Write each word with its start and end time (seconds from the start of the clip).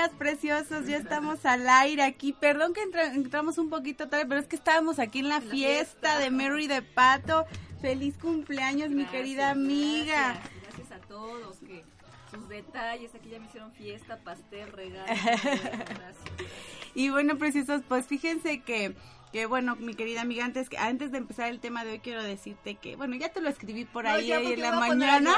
Días, 0.00 0.10
preciosos. 0.16 0.86
Ya 0.86 0.96
estamos 0.96 1.44
al 1.44 1.68
aire 1.68 2.02
aquí. 2.02 2.32
Perdón 2.32 2.72
que 2.72 2.82
entramos 3.14 3.58
un 3.58 3.68
poquito 3.68 4.08
tarde, 4.08 4.24
pero 4.26 4.40
es 4.40 4.46
que 4.46 4.56
estábamos 4.56 4.98
aquí 4.98 5.18
en 5.18 5.28
la, 5.28 5.40
fiesta, 5.40 6.18
de 6.18 6.30
Mary 6.30 6.68
de 6.68 6.80
Pato. 6.80 7.44
Feliz 7.82 8.16
cumpleaños, 8.16 8.90
mi 8.90 9.04
querida 9.06 9.50
amiga. 9.50 10.40
Gracias, 10.62 10.92
a 10.92 11.06
todos 11.06 11.58
que 11.58 11.84
sus 12.30 12.48
detalles, 12.48 13.14
aquí 13.14 13.30
ya 13.30 13.40
me 13.40 13.46
hicieron 13.46 13.72
fiesta, 13.72 14.18
pastel, 14.18 14.72
regalo. 14.72 15.12
y 16.94 17.10
bueno, 17.10 17.36
preciosos, 17.36 17.82
pues 17.88 18.06
fíjense 18.06 18.60
que 18.62 18.94
que 19.32 19.46
bueno, 19.46 19.76
mi 19.76 19.94
querida 19.94 20.22
amiga, 20.22 20.44
antes, 20.44 20.68
antes 20.78 21.12
de 21.12 21.18
empezar 21.18 21.48
el 21.48 21.60
tema 21.60 21.84
de 21.84 21.92
hoy 21.92 21.98
quiero 22.00 22.22
decirte 22.22 22.74
que, 22.74 22.96
bueno, 22.96 23.14
ya 23.16 23.28
te 23.28 23.40
lo 23.40 23.48
escribí 23.48 23.84
por 23.84 24.06
ahí, 24.06 24.32
en 24.32 24.60
la 24.60 24.72
mañana, 24.72 25.32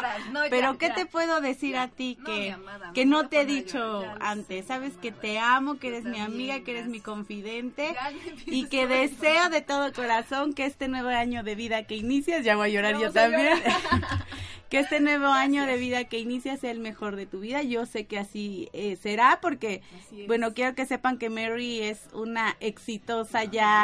pero 0.48 0.78
¿qué 0.78 0.90
te 0.90 1.04
puedo 1.04 1.40
decir 1.40 1.76
a 1.76 1.88
ti 1.88 2.18
que, 2.24 2.56
que 2.94 3.04
no 3.04 3.28
te 3.28 3.42
he 3.42 3.46
dicho 3.46 4.04
antes? 4.20 4.66
Sabes 4.66 4.94
que 4.96 5.12
te 5.12 5.38
amo, 5.38 5.78
que 5.78 5.88
eres 5.88 6.04
mi 6.04 6.20
amiga, 6.20 6.60
que 6.60 6.70
eres 6.70 6.86
mi 6.86 7.00
confidente 7.00 7.94
y 8.46 8.66
que 8.66 8.86
deseo 8.86 9.50
de 9.50 9.60
todo 9.60 9.92
corazón 9.92 10.54
que 10.54 10.64
este 10.64 10.88
nuevo 10.88 11.08
año 11.08 11.42
de 11.42 11.54
vida 11.54 11.84
que 11.84 11.96
inicias, 11.96 12.44
ya 12.44 12.56
voy 12.56 12.70
a 12.70 12.72
llorar 12.72 12.98
yo 12.98 13.12
también, 13.12 13.58
que 14.70 14.78
este 14.78 15.00
nuevo 15.00 15.26
año 15.26 15.66
de 15.66 15.76
vida 15.76 16.04
que 16.04 16.18
inicias 16.18 16.60
sea 16.60 16.70
el 16.70 16.80
mejor 16.80 17.16
de 17.16 17.26
tu 17.26 17.40
vida. 17.40 17.62
Yo 17.62 17.84
sé 17.84 18.06
que 18.06 18.18
así 18.18 18.70
eh, 18.72 18.96
será 18.96 19.38
porque, 19.42 19.82
bueno, 20.26 20.54
quiero 20.54 20.74
que 20.74 20.86
sepan 20.86 21.18
que 21.18 21.28
Mary 21.28 21.82
es 21.82 22.08
una 22.14 22.56
exitosa 22.58 23.44
ya 23.44 23.81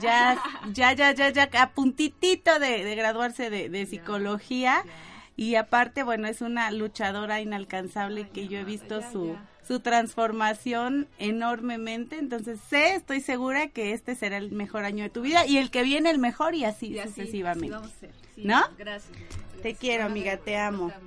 ya, 0.00 0.38
ya, 0.72 0.92
ya, 0.92 1.12
ya, 1.12 1.30
ya, 1.30 1.62
a 1.62 1.70
puntitito 1.70 2.58
de, 2.58 2.94
graduarse 2.94 3.50
de, 3.50 3.86
psicología. 3.86 4.84
Y 5.36 5.54
aparte, 5.54 6.02
bueno, 6.02 6.28
es 6.28 6.42
una 6.42 6.70
luchadora 6.70 7.40
inalcanzable 7.40 8.28
que 8.28 8.48
yo 8.48 8.58
he 8.58 8.64
visto 8.64 9.00
su, 9.10 9.36
su 9.66 9.80
transformación 9.80 11.08
enormemente. 11.18 12.18
Entonces, 12.18 12.60
sé, 12.68 12.94
estoy 12.94 13.20
segura 13.20 13.68
que 13.68 13.92
este 13.92 14.14
será 14.14 14.36
el 14.36 14.50
mejor 14.52 14.84
año 14.84 15.04
de 15.04 15.10
tu 15.10 15.22
vida 15.22 15.46
y 15.46 15.58
el 15.58 15.70
que 15.70 15.82
viene 15.82 16.10
el 16.10 16.18
mejor 16.18 16.54
y 16.54 16.64
así, 16.64 16.98
sucesivamente. 17.02 17.78
¿No? 18.36 18.62
Gracias. 18.76 19.16
Te 19.62 19.74
quiero, 19.74 20.04
amiga, 20.04 20.36
te 20.36 20.56
amo. 20.56 20.92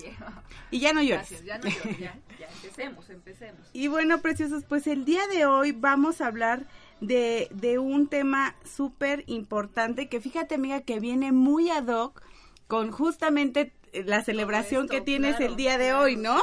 Y 0.71 0.79
ya 0.79 0.91
no 0.91 1.03
llores. 1.03 1.43
ya 1.45 1.59
no 1.59 1.69
llores, 1.69 1.99
ya, 1.99 2.17
ya, 2.39 2.47
empecemos, 2.47 3.07
empecemos. 3.11 3.61
Y 3.73 3.89
bueno, 3.89 4.21
preciosos, 4.21 4.63
pues 4.63 4.87
el 4.87 5.05
día 5.05 5.21
de 5.27 5.45
hoy 5.45 5.71
vamos 5.71 6.19
a 6.19 6.25
hablar 6.25 6.65
de, 7.01 7.47
de 7.51 7.79
un 7.79 8.07
tema 8.07 8.55
súper 8.63 9.23
importante 9.27 10.07
que 10.09 10.21
fíjate 10.21 10.55
amiga 10.55 10.81
que 10.81 10.99
viene 10.99 11.31
muy 11.31 11.69
ad 11.69 11.87
hoc 11.87 12.21
con 12.67 12.91
justamente 12.91 13.73
la 14.05 14.23
celebración 14.23 14.87
que 14.87 15.01
tienes 15.01 15.39
el 15.39 15.55
día 15.55 15.77
de 15.77 15.93
hoy, 15.93 16.15
¿no? 16.15 16.41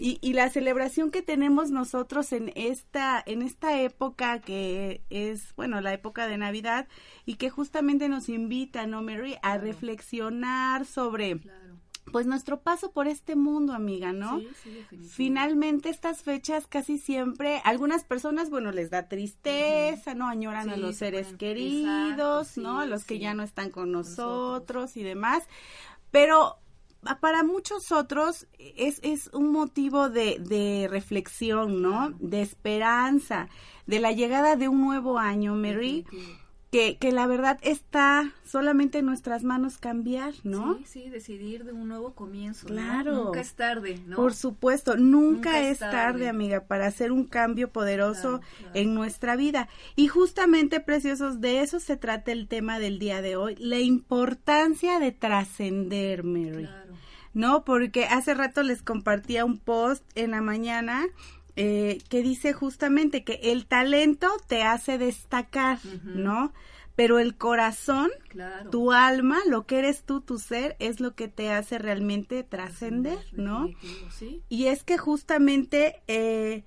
Y, 0.00 0.18
y, 0.20 0.34
la 0.34 0.48
celebración 0.50 1.10
que 1.10 1.22
tenemos 1.22 1.70
nosotros 1.70 2.32
en 2.32 2.52
esta, 2.54 3.22
en 3.26 3.42
esta 3.42 3.80
época 3.80 4.40
que 4.40 5.02
es, 5.10 5.54
bueno, 5.56 5.80
la 5.80 5.92
época 5.92 6.26
de 6.26 6.38
Navidad 6.38 6.86
y 7.26 7.34
que 7.34 7.50
justamente 7.50 8.08
nos 8.08 8.28
invita, 8.28 8.86
¿no, 8.86 9.02
Mary? 9.02 9.36
A 9.42 9.58
reflexionar 9.58 10.86
sobre 10.86 11.40
pues 12.10 12.26
nuestro 12.26 12.60
paso 12.60 12.92
por 12.92 13.06
este 13.06 13.36
mundo, 13.36 13.72
amiga, 13.74 14.12
¿no? 14.12 14.40
Sí, 14.62 14.84
Finalmente 15.08 15.88
estas 15.88 16.22
fechas 16.22 16.66
casi 16.66 16.98
siempre, 16.98 17.60
algunas 17.64 18.04
personas, 18.04 18.50
bueno, 18.50 18.72
les 18.72 18.90
da 18.90 19.08
tristeza, 19.08 20.14
¿no? 20.14 20.26
Añoran 20.28 20.68
a 20.70 20.76
los 20.76 20.96
seres 20.96 21.34
queridos, 21.38 22.56
¿no? 22.58 22.80
A 22.80 22.86
los 22.86 23.04
que 23.04 23.18
ya 23.18 23.34
no 23.34 23.42
están 23.42 23.70
con 23.70 23.92
nosotros, 23.92 24.96
y 24.96 25.02
demás. 25.02 25.44
Pero 26.10 26.58
para 27.20 27.42
muchos 27.42 27.90
otros 27.92 28.46
es, 28.58 29.00
es 29.02 29.28
un 29.32 29.50
motivo 29.50 30.08
de, 30.08 30.38
de 30.38 30.88
reflexión, 30.88 31.82
¿no? 31.82 32.10
De 32.20 32.42
esperanza, 32.42 33.48
de 33.86 34.00
la 34.00 34.12
llegada 34.12 34.56
de 34.56 34.68
un 34.68 34.80
nuevo 34.82 35.18
año, 35.18 35.54
Mary 35.54 36.04
que, 36.72 36.96
que 36.96 37.12
la 37.12 37.26
verdad 37.26 37.58
está 37.60 38.32
solamente 38.46 39.00
en 39.00 39.04
nuestras 39.04 39.44
manos 39.44 39.76
cambiar, 39.76 40.32
¿no? 40.42 40.78
Sí, 40.78 40.84
sí, 40.86 41.10
decidir 41.10 41.64
de 41.64 41.72
un 41.72 41.86
nuevo 41.86 42.14
comienzo. 42.14 42.66
Claro. 42.66 43.24
Nunca 43.24 43.40
es 43.40 43.52
tarde, 43.52 44.00
¿no? 44.06 44.16
Por 44.16 44.32
supuesto, 44.32 44.96
nunca, 44.96 45.60
es 45.60 45.80
tarde. 45.80 46.30
amiga, 46.30 46.64
para 46.64 46.86
hacer 46.86 47.12
un 47.12 47.26
cambio 47.26 47.70
poderoso 47.70 48.40
en 48.72 48.94
nuestra 48.94 49.36
vida. 49.36 49.68
Y 49.96 50.08
justamente, 50.08 50.80
preciosos, 50.80 51.42
de 51.42 51.60
eso 51.60 51.78
se 51.78 51.98
trata 51.98 52.32
el 52.32 52.48
tema 52.48 52.78
del 52.78 52.98
día 52.98 53.20
de 53.20 53.36
hoy, 53.36 53.54
la 53.56 53.78
importancia 53.78 54.98
de 54.98 55.12
trascender, 55.12 56.24
Mary. 56.24 56.64
Claro. 56.64 56.94
¿No? 57.34 57.64
Porque 57.66 58.06
hace 58.06 58.32
rato 58.32 58.62
les 58.62 58.82
compartía 58.82 59.44
un 59.44 59.58
post 59.58 60.04
en 60.14 60.30
la 60.30 60.40
mañana 60.40 61.04
eh, 61.56 61.98
que 62.08 62.22
dice 62.22 62.52
justamente 62.52 63.24
que 63.24 63.40
el 63.42 63.66
talento 63.66 64.28
te 64.46 64.62
hace 64.62 64.98
destacar, 64.98 65.78
¿no? 66.04 66.52
Pero 66.94 67.18
el 67.18 67.36
corazón, 67.36 68.10
tu 68.70 68.92
alma, 68.92 69.38
lo 69.46 69.66
que 69.66 69.78
eres 69.78 70.02
tú, 70.04 70.20
tu 70.20 70.38
ser, 70.38 70.76
es 70.78 71.00
lo 71.00 71.14
que 71.14 71.28
te 71.28 71.50
hace 71.50 71.78
realmente 71.78 72.42
trascender, 72.42 73.18
¿no? 73.32 73.68
Y 74.48 74.66
es 74.66 74.84
que 74.84 74.98
justamente 74.98 76.02
eh, 76.06 76.64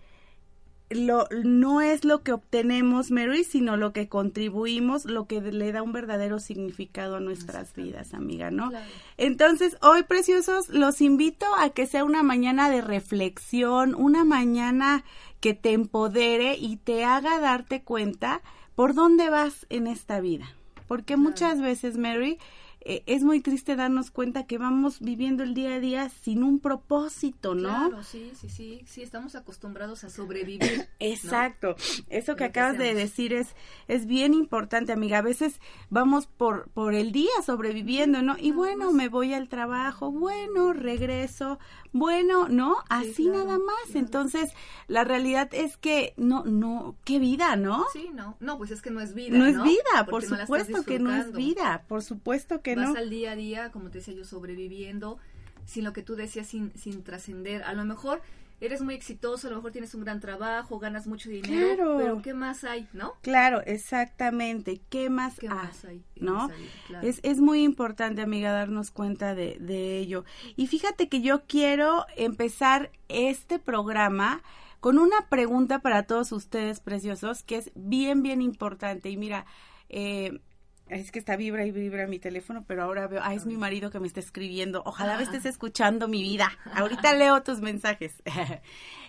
lo, 0.90 1.28
no 1.44 1.82
es 1.82 2.06
lo 2.06 2.22
que 2.22 2.32
obtenemos, 2.32 3.10
Mary, 3.10 3.44
sino 3.44 3.76
lo 3.76 3.92
que 3.92 4.08
contribuimos, 4.08 5.06
lo 5.06 5.26
que 5.26 5.42
le 5.42 5.72
da 5.72 5.82
un 5.82 5.94
verdadero 5.94 6.40
significado 6.40 7.16
a 7.16 7.20
nuestras 7.20 7.74
vidas, 7.74 8.14
amiga, 8.14 8.52
¿no? 8.52 8.72
Entonces, 9.18 9.78
hoy, 9.82 10.04
preciosos, 10.04 10.70
los 10.70 11.02
invito 11.02 11.48
a 11.58 11.70
que 11.70 11.88
sea 11.88 12.04
una 12.04 12.22
mañana 12.22 12.70
de 12.70 12.82
reflexión, 12.82 13.96
una 13.96 14.24
mañana 14.26 15.04
que 15.40 15.54
te 15.54 15.74
empodere 15.74 16.56
y 16.56 16.78
te 16.78 17.04
haga 17.04 17.40
darte 17.40 17.84
cuenta 17.84 18.42
por 18.76 18.94
dónde 18.94 19.30
vas 19.30 19.66
en 19.70 19.88
esta 19.88 20.20
vida. 20.20 20.46
Porque 20.88 21.18
muchas 21.18 21.62
veces, 21.62 21.98
Mary, 21.98 22.38
eh, 22.88 23.02
es 23.08 23.24
muy 23.24 23.42
triste 23.42 23.76
darnos 23.76 24.12
cuenta 24.12 24.46
que 24.46 24.60
vamos 24.60 25.00
viviendo 25.00 25.42
el 25.42 25.56
día 25.56 25.74
a 25.74 25.80
día 25.80 26.10
sin 26.10 26.44
un 26.44 26.60
propósito, 26.60 27.56
¿no? 27.56 27.90
Claro, 27.90 28.04
sí, 28.04 28.32
sí, 28.40 28.48
sí, 28.48 28.84
sí, 28.86 29.02
estamos 29.02 29.34
acostumbrados 29.34 30.04
a 30.04 30.12
sobrevivir. 30.12 30.88
Exacto. 31.00 31.76
Eso 32.10 32.36
que 32.36 32.46
Lo 32.46 32.52
que 32.52 32.60
acabas 32.60 32.78
de 32.78 32.94
decir 32.94 33.34
es 33.34 33.56
es 33.88 34.06
bien 34.06 34.36
importante, 34.36 34.92
amiga. 34.92 35.18
A 35.18 35.24
veces 35.24 35.60
vamos 35.90 36.28
por 36.28 36.70
por 36.76 36.94
el 36.94 37.12
día 37.12 37.32
sobreviviendo, 37.44 38.22
¿no? 38.22 38.36
Y 38.40 38.52
bueno, 38.52 38.92
me 38.92 39.10
voy 39.10 39.34
al 39.34 39.50
trabajo, 39.50 40.12
bueno, 40.12 40.72
regreso, 40.72 41.58
bueno, 41.92 42.50
¿no? 42.50 42.78
Así 42.88 43.24
claro, 43.24 43.46
nada 43.46 43.58
más. 43.58 43.86
claro. 43.86 44.00
Entonces, 44.00 44.54
la 44.88 45.04
realidad 45.04 45.50
es 45.54 45.78
que 45.78 46.14
no 46.18 46.46
no 46.46 46.98
qué 47.04 47.18
vida, 47.18 47.56
¿no? 47.56 47.84
Sí, 47.94 48.12
no, 48.14 48.38
no, 48.40 48.60
pues 48.60 48.70
es 48.70 48.84
que 48.84 48.92
no 48.92 49.02
es 49.02 49.16
vida. 49.16 49.36
No 49.36 49.48
es 49.48 49.56
¿no? 49.56 49.64
vida, 49.64 50.06
por 50.08 50.22
Porque 50.22 50.28
no 50.28 50.36
estás 50.36 50.46
supuesto 50.46 50.84
que 50.84 51.00
no 51.00 51.16
es 51.16 51.32
vida, 51.34 51.84
por 51.88 52.04
supuesto 52.04 52.62
que 52.62 52.75
Vas 52.76 52.90
no. 52.94 52.98
al 53.00 53.10
día 53.10 53.32
a 53.32 53.36
día, 53.36 53.72
como 53.72 53.90
te 53.90 54.00
decía 54.00 54.14
yo, 54.14 54.24
sobreviviendo, 54.26 55.18
sin 55.66 55.84
lo 55.84 55.94
que 55.94 56.04
tú 56.04 56.16
decías, 56.16 56.48
sin, 56.48 56.72
sin 56.78 57.04
trascender. 57.04 57.64
A 57.64 57.74
lo 57.74 57.86
mejor 57.86 58.22
eres 58.62 58.82
muy 58.82 58.94
exitoso, 58.96 59.48
a 59.48 59.50
lo 59.50 59.58
mejor 59.58 59.72
tienes 59.74 59.94
un 59.96 60.02
gran 60.06 60.20
trabajo, 60.22 60.80
ganas 60.80 61.08
mucho 61.08 61.30
dinero, 61.30 61.76
Claro. 61.76 61.98
pero 61.98 62.22
¿qué 62.22 62.34
más 62.34 62.64
hay, 62.64 62.88
no? 62.94 63.14
Claro, 63.22 63.62
exactamente. 63.66 64.82
¿Qué 64.90 65.10
más 65.10 65.38
¿Qué 65.40 65.48
hay? 65.48 65.54
más 65.54 65.86
hay? 65.86 66.04
¿No? 66.16 66.48
vida? 66.48 66.58
Claro. 66.88 67.08
Es, 67.08 67.20
es 67.24 67.40
muy 67.42 67.64
importante, 67.64 68.22
amiga, 68.22 68.52
darnos 68.52 68.92
cuenta 68.92 69.36
de, 69.36 69.58
de 69.60 69.98
ello. 70.00 70.24
Y 70.56 70.68
fíjate 70.68 71.10
que 71.10 71.22
yo 71.22 71.44
quiero 71.48 72.06
empezar 72.16 72.92
este 73.10 73.60
programa 73.60 74.42
con 74.80 75.00
una 75.00 75.28
pregunta 75.30 75.80
para 75.80 76.04
todos 76.04 76.32
ustedes 76.32 76.80
preciosos, 76.80 77.44
que 77.44 77.58
es 77.58 77.72
bien, 77.76 78.22
bien 78.24 78.42
importante. 78.42 79.10
Y 79.10 79.18
mira, 79.18 79.46
eh, 79.90 80.40
es 80.88 81.12
que 81.12 81.20
está 81.20 81.36
vibra 81.36 81.66
y 81.66 81.72
vibra 81.72 82.08
mi 82.08 82.20
teléfono, 82.20 82.64
pero 82.68 82.84
ahora 82.84 83.08
veo, 83.08 83.22
ah, 83.24 83.34
es 83.34 83.46
mi 83.46 83.58
marido 83.58 83.90
que 83.90 84.00
me 84.00 84.08
está 84.08 84.20
escribiendo. 84.20 84.84
Ojalá 84.86 85.18
me 85.18 85.24
estés 85.24 85.46
escuchando 85.46 86.08
mi 86.08 86.22
vida. 86.22 86.52
Ahorita 86.74 87.14
leo 87.14 87.42
tus 87.42 87.60
mensajes. 87.62 88.22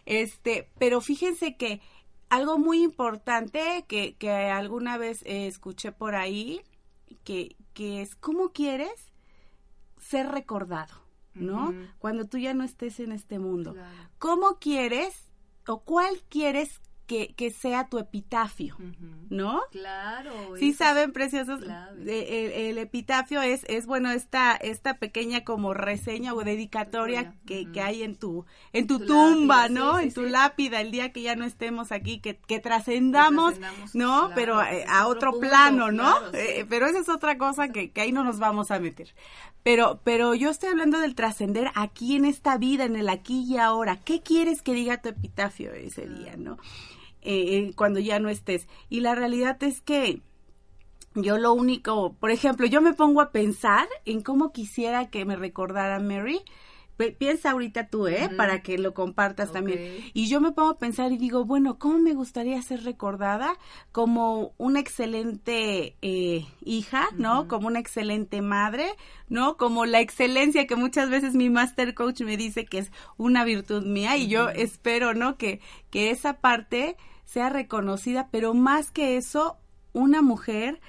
este, 0.06 0.70
pero 0.78 1.00
fíjense 1.00 1.56
que 1.56 1.80
algo 2.30 2.58
muy 2.58 2.82
importante 2.82 3.84
que, 3.88 4.16
que 4.16 4.30
alguna 4.30 4.96
vez 4.96 5.22
eh, 5.24 5.46
escuché 5.46 5.92
por 5.92 6.14
ahí, 6.14 6.62
que, 7.24 7.56
que 7.74 8.00
es 8.00 8.16
cómo 8.16 8.52
quieres 8.52 9.12
ser 9.98 10.28
recordado, 10.28 10.94
¿no? 11.34 11.74
Cuando 11.98 12.26
tú 12.26 12.38
ya 12.38 12.54
no 12.54 12.64
estés 12.64 13.00
en 13.00 13.12
este 13.12 13.38
mundo. 13.38 13.74
Claro. 13.74 14.10
¿Cómo 14.18 14.58
quieres 14.58 15.30
o 15.66 15.80
cuál 15.80 16.22
quieres 16.28 16.80
que, 17.06 17.34
que 17.34 17.50
sea 17.50 17.88
tu 17.88 17.98
epitafio. 17.98 18.76
¿no? 19.28 19.62
Claro. 19.72 20.32
Sí 20.58 20.72
saben, 20.72 21.12
preciosos, 21.12 21.60
de- 21.60 22.46
el, 22.46 22.52
el 22.70 22.78
epitafio 22.78 23.42
es, 23.42 23.64
es 23.68 23.86
bueno, 23.86 24.10
esta, 24.10 24.54
esta 24.56 24.94
pequeña 24.98 25.44
como 25.44 25.74
reseña 25.74 26.34
o 26.34 26.42
dedicatoria 26.44 27.34
que, 27.46 27.68
hay 27.80 28.02
en 28.02 28.16
tu, 28.16 28.44
en 28.72 28.86
tu, 28.86 28.98
Tu 29.00 29.06
tumba, 29.06 29.62
lápida, 29.62 29.80
¿no? 29.80 29.92
sí, 29.96 30.02
sí, 30.02 30.08
en 30.08 30.14
tu 30.14 30.24
sí. 30.24 30.30
lápida, 30.30 30.80
el 30.80 30.90
día 30.90 31.12
que 31.12 31.22
ya 31.22 31.34
no 31.36 31.44
estemos 31.44 31.92
aquí, 31.92 32.20
que, 32.20 32.36
que 32.36 32.60
trascendamos, 32.60 33.54
¿no? 33.94 34.26
claro, 34.26 34.32
Pero 34.34 34.62
eh, 34.62 34.84
a 34.88 35.06
otro 35.06 35.16
otro 35.16 35.30
punto, 35.32 35.48
plano, 35.48 35.92
¿no? 35.92 36.16
claro. 36.18 36.30
Eh, 36.34 36.66
pero 36.68 36.86
esa 36.86 36.98
es 37.00 37.08
otra 37.08 37.36
cosa 37.38 37.68
que, 37.70 37.90
que 37.90 38.00
ahí 38.02 38.12
no 38.12 38.22
nos 38.24 38.38
vamos 38.38 38.70
a 38.70 38.78
meter. 38.78 39.14
Pero, 39.62 40.00
pero 40.04 40.34
yo 40.34 40.50
estoy 40.50 40.68
hablando 40.68 41.00
del 41.00 41.16
trascender 41.16 41.70
aquí 41.74 42.14
en 42.14 42.24
esta 42.24 42.56
vida, 42.58 42.84
en 42.84 42.94
el 42.94 43.08
aquí 43.08 43.44
y 43.48 43.56
ahora. 43.58 43.96
¿Qué 43.96 44.20
quieres 44.22 44.62
que 44.62 44.74
diga 44.74 45.00
tu 45.02 45.08
epitafio 45.08 45.72
ese 45.72 46.06
día, 46.06 46.36
no? 46.36 46.56
Eh, 47.26 47.56
eh, 47.56 47.72
cuando 47.74 47.98
ya 47.98 48.20
no 48.20 48.28
estés. 48.28 48.68
Y 48.88 49.00
la 49.00 49.16
realidad 49.16 49.60
es 49.64 49.80
que 49.80 50.20
yo 51.16 51.38
lo 51.38 51.54
único, 51.54 52.12
por 52.12 52.30
ejemplo, 52.30 52.66
yo 52.66 52.80
me 52.80 52.92
pongo 52.92 53.20
a 53.20 53.32
pensar 53.32 53.88
en 54.04 54.22
cómo 54.22 54.52
quisiera 54.52 55.10
que 55.10 55.24
me 55.24 55.34
recordara 55.34 55.98
Mary. 55.98 56.40
Piensa 57.18 57.50
ahorita 57.50 57.88
tú, 57.88 58.06
¿eh? 58.06 58.30
Para 58.36 58.62
que 58.62 58.78
lo 58.78 58.94
compartas 58.94 59.52
también. 59.52 60.04
Y 60.14 60.28
yo 60.28 60.40
me 60.40 60.52
pongo 60.52 60.70
a 60.70 60.78
pensar 60.78 61.10
y 61.10 61.18
digo, 61.18 61.44
bueno, 61.44 61.78
¿cómo 61.78 61.98
me 61.98 62.14
gustaría 62.14 62.62
ser 62.62 62.84
recordada? 62.84 63.58
Como 63.90 64.54
una 64.56 64.78
excelente 64.78 65.96
eh, 66.00 66.46
hija, 66.64 67.08
¿no? 67.16 67.48
Como 67.48 67.66
una 67.66 67.80
excelente 67.80 68.40
madre, 68.40 68.86
¿no? 69.28 69.56
Como 69.56 69.84
la 69.84 70.00
excelencia 70.00 70.66
que 70.66 70.76
muchas 70.76 71.10
veces 71.10 71.34
mi 71.34 71.50
master 71.50 71.92
coach 71.92 72.22
me 72.22 72.36
dice 72.36 72.64
que 72.64 72.78
es 72.78 72.92
una 73.18 73.44
virtud 73.44 73.84
mía 73.84 74.16
y 74.16 74.28
yo 74.28 74.48
espero, 74.48 75.12
¿no? 75.12 75.36
Que, 75.36 75.60
que 75.90 76.10
esa 76.10 76.40
parte 76.40 76.96
sea 77.26 77.50
reconocida, 77.50 78.28
pero 78.30 78.54
más 78.54 78.90
que 78.90 79.18
eso, 79.18 79.58
una 79.92 80.22
mujer 80.22 80.80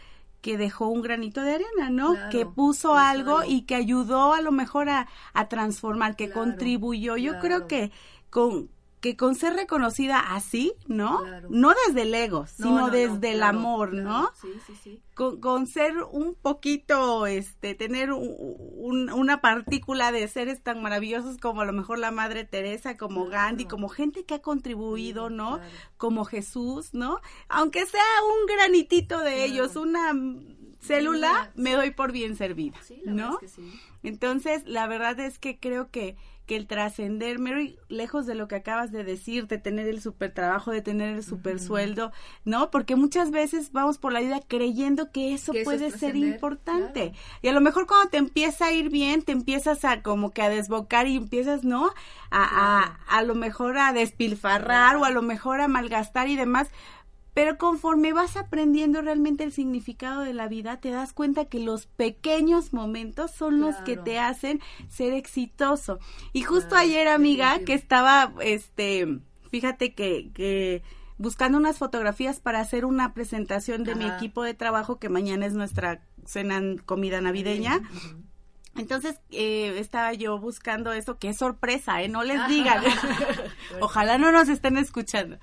que 0.42 0.58
dejó 0.58 0.88
un 0.88 1.02
granito 1.02 1.42
de 1.42 1.56
arena, 1.56 1.90
¿no? 1.90 2.14
Claro, 2.14 2.30
que 2.30 2.46
puso 2.46 2.54
puso 2.90 2.96
algo 2.96 3.44
y 3.44 3.64
que 3.64 3.76
ayudó 3.76 4.34
a 4.34 4.42
lo 4.42 4.52
mejor 4.54 4.90
a, 4.90 5.08
a 5.34 5.50
transformar, 5.50 6.16
que 6.16 6.30
Claro, 6.30 6.42
contribuyó. 6.42 7.18
Yo 7.18 7.40
creo 7.40 7.68
que 7.68 7.92
con 8.30 8.70
que 9.12 9.18
con 9.18 9.36
ser 9.36 9.54
reconocida 9.54 10.20
así, 10.36 10.74
¿no? 10.88 11.24
Claro. 11.24 11.48
No 11.52 11.74
desde 11.88 12.02
el 12.04 12.14
ego, 12.14 12.42
No, 12.42 12.48
sino 12.48 12.70
no, 12.72 12.88
no, 12.88 12.90
desde 12.90 13.32
el 13.32 13.38
claro, 13.38 13.58
amor, 13.60 13.90
claro. 13.92 14.10
¿no? 14.10 14.32
Sí, 14.42 14.50
sí, 14.66 14.74
sí. 14.84 15.02
Con, 15.16 15.40
con 15.40 15.66
ser 15.68 15.96
un 16.12 16.36
poquito, 16.36 17.26
este, 17.26 17.74
tener 17.74 18.12
un- 18.12 18.36
un- 18.78 19.12
una 19.12 19.42
partícula 19.42 20.12
de 20.12 20.28
seres 20.28 20.62
tan 20.62 20.82
maravillosos 20.82 21.38
como 21.38 21.62
a 21.62 21.66
lo 21.66 21.74
mejor 21.74 21.98
la 22.00 22.12
Madre 22.12 22.44
Teresa, 22.44 22.98
como. 22.98 23.28
Gandhi, 23.28 23.66
como 23.66 23.90
gente 23.90 24.26
que 24.26 24.36
ha 24.36 24.42
contribuido, 24.42 25.30
¿no? 25.30 25.60
Como 25.98 26.24
Jesús, 26.26 26.94
¿no? 26.94 27.20
Aunque 27.50 27.86
sea 27.86 28.02
un 28.40 28.46
granitito 28.46 29.20
de 29.20 29.44
ellos, 29.46 29.76
una 29.76 30.14
célula, 30.80 31.52
me 31.56 31.74
doy 31.74 31.92
por 31.92 32.12
bien 32.12 32.36
servida, 32.36 32.78
Sí, 32.82 33.02
la 33.06 33.12
¿no? 33.14 33.18
verdad 33.32 33.44
es 33.44 33.52
que 33.56 33.62
sí. 33.62 33.80
Entonces, 34.04 34.64
la 34.66 34.88
verdad 34.88 35.20
es 35.20 35.38
que 35.40 35.58
creo 35.60 35.90
que, 35.92 36.16
que 36.46 36.56
el 36.56 36.66
trascender, 36.68 37.40
Mary, 37.40 37.78
lejos 37.90 38.26
de 38.26 38.36
lo 38.36 38.48
que 38.48 38.56
acabas 38.56 38.92
de 38.94 39.04
decir, 39.04 39.48
de 39.48 39.58
tener 39.58 39.88
el 39.88 40.02
super 40.02 40.34
trabajo, 40.34 40.72
de 40.72 40.82
tener 40.82 41.14
el 41.16 41.24
super 41.24 41.60
sueldo, 41.60 42.14
¿no? 42.46 42.72
Porque 42.72 42.96
muchas 42.96 43.32
veces 43.32 43.74
vamos 43.74 43.98
por 43.98 44.14
la 44.14 44.22
vida 44.22 44.40
creyendo 44.48 45.12
que 45.12 45.34
eso 45.34 45.52
Que 45.52 45.62
eso 45.62 45.66
puede 45.72 45.88
es 45.88 45.96
ser 45.96 46.16
importante. 46.16 47.10
claro. 47.12 47.18
Y 47.42 47.48
a 47.50 47.52
lo 47.54 47.60
mejor 47.60 47.86
cuando 47.86 48.10
te 48.10 48.18
empieza 48.18 48.68
a 48.68 48.72
ir 48.72 48.90
bien, 48.90 49.24
te 49.24 49.34
empiezas 49.34 49.84
a 49.84 50.02
como 50.02 50.32
que 50.32 50.42
a 50.42 50.48
desbocar 50.50 51.08
y 51.08 51.18
empiezas, 51.18 51.66
¿no? 51.66 51.88
A, 52.32 52.94
a, 53.10 53.18
a 53.18 53.24
lo 53.24 53.36
mejor 53.36 53.78
a 53.78 53.92
despilfarrar 53.92 54.96
o 54.96 55.04
a 55.06 55.10
lo 55.10 55.22
mejor 55.24 55.60
a 55.60 55.68
malgastar 55.68 56.30
y 56.30 56.38
demás. 56.38 56.70
Pero 57.38 57.60
conforme 57.60 58.14
vas 58.14 58.36
aprendiendo 58.36 59.00
realmente 59.00 59.44
el 59.44 59.52
significado 59.52 60.22
de 60.24 60.34
la 60.34 60.48
vida, 60.48 60.78
te 60.78 60.90
das 60.90 61.14
cuenta 61.14 61.46
que 61.46 61.60
los 61.60 61.86
pequeños 61.86 62.74
momentos 62.74 63.30
son 63.30 63.60
los 63.60 63.76
que 63.76 63.96
te 63.96 64.18
hacen 64.18 64.60
ser 64.90 65.14
exitoso. 65.14 66.00
Y 66.34 66.42
justo 66.42 66.70
Claro, 66.70 66.88
ayer, 66.88 67.08
amiga, 67.08 67.60
que 67.60 67.76
estaba, 67.76 68.34
este, 68.42 69.20
fíjate 69.52 69.94
que, 69.94 70.32
que 70.34 70.82
buscando 71.20 71.60
unas 71.60 71.78
fotografías 71.78 72.40
para 72.40 72.60
hacer 72.60 72.86
una 72.86 73.14
presentación 73.14 73.84
de 73.84 73.94
mi 73.94 74.08
equipo 74.08 74.42
de 74.42 74.56
trabajo, 74.56 74.98
que 74.98 75.10
mañana 75.10 75.46
es 75.46 75.54
nuestra 75.54 76.02
cena, 76.26 76.60
comida 76.88 77.22
navideña. 77.22 77.84
Entonces 78.78 79.20
eh, 79.32 79.78
estaba 79.80 80.14
yo 80.14 80.40
buscando 80.40 80.94
eso, 80.94 81.18
que 81.18 81.30
es 81.30 81.38
sorpresa, 81.38 82.02
¿eh? 82.02 82.10
No 82.10 82.24
les 82.24 82.48
digan. 82.48 82.84
ojalá 83.82 84.18
no 84.18 84.32
nos 84.32 84.50
estén 84.50 84.78
escuchando. 84.78 85.38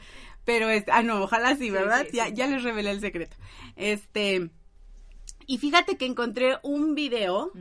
Pero, 0.45 0.69
es, 0.71 0.85
ah, 0.89 1.03
no, 1.03 1.23
ojalá 1.23 1.57
sí, 1.57 1.71
¿verdad? 1.71 2.07
sí, 2.11 2.17
ya, 2.17 2.27
sí. 2.27 2.35
ya 2.35 2.47
les 2.47 2.63
revelé 2.63 2.91
el 2.91 3.01
secreto. 3.01 3.37
Este, 3.77 4.51
y 5.47 5.59
fíjate 5.59 5.97
que 5.97 6.07
encontré 6.07 6.59
un 6.63 6.95
video 6.95 7.53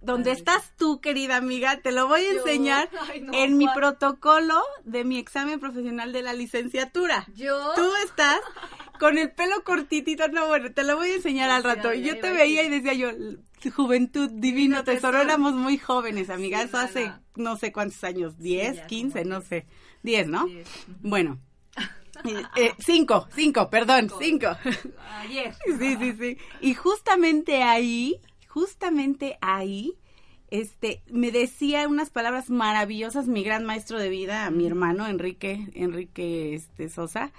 donde 0.00 0.30
estás 0.30 0.72
tú, 0.76 1.00
querida 1.00 1.36
amiga, 1.36 1.80
te 1.80 1.92
lo 1.92 2.06
voy 2.06 2.20
a 2.20 2.32
enseñar 2.32 2.88
ay, 3.12 3.20
no, 3.20 3.32
en 3.34 3.58
mi 3.58 3.66
protocolo 3.74 4.60
de 4.84 5.04
mi 5.04 5.18
examen 5.18 5.58
profesional 5.60 6.12
de 6.12 6.22
la 6.22 6.32
licenciatura. 6.32 7.26
Yo. 7.34 7.72
Tú 7.74 7.90
estás 8.04 8.40
con 8.98 9.18
el 9.18 9.30
pelo 9.30 9.62
cortitito, 9.64 10.28
no, 10.28 10.46
bueno, 10.46 10.72
te 10.72 10.84
lo 10.84 10.96
voy 10.96 11.10
a 11.10 11.14
enseñar 11.16 11.50
al 11.50 11.64
rato. 11.64 11.88
ay, 11.90 12.02
Yo 12.02 12.18
te 12.20 12.32
veía 12.32 12.62
y 12.62 12.68
decía 12.68 12.94
yo, 12.94 13.10
juventud, 13.74 14.30
divino 14.30 14.84
tesoro, 14.84 15.18
tesoro. 15.18 15.20
éramos 15.20 15.54
muy 15.54 15.78
jóvenes, 15.78 16.30
amiga, 16.30 16.62
eso 16.62 16.78
hace 16.78 17.12
no 17.36 17.56
sé 17.56 17.72
cuántos 17.72 18.02
años, 18.04 18.38
10, 18.38 18.76
ya, 18.76 18.86
15, 18.86 19.22
como 19.22 19.34
no 19.34 19.40
sé, 19.42 19.66
10, 20.02 20.28
¿no? 20.28 20.46
Diez. 20.46 20.68
Bueno, 21.00 21.38
eh, 22.56 22.72
cinco, 22.78 23.28
cinco, 23.34 23.70
perdón, 23.70 24.10
cinco. 24.18 24.48
Ayer. 25.20 25.54
Sí, 25.78 25.96
sí, 25.96 26.12
sí. 26.18 26.38
Y 26.60 26.74
justamente 26.74 27.62
ahí, 27.62 28.20
justamente 28.48 29.38
ahí, 29.40 29.94
este, 30.50 31.02
me 31.10 31.30
decía 31.30 31.86
unas 31.88 32.10
palabras 32.10 32.50
maravillosas 32.50 33.26
mi 33.26 33.42
gran 33.42 33.64
maestro 33.64 33.98
de 33.98 34.08
vida, 34.08 34.50
mi 34.50 34.66
hermano 34.66 35.06
Enrique, 35.06 35.68
Enrique 35.74 36.54
este, 36.54 36.88
Sosa, 36.88 37.32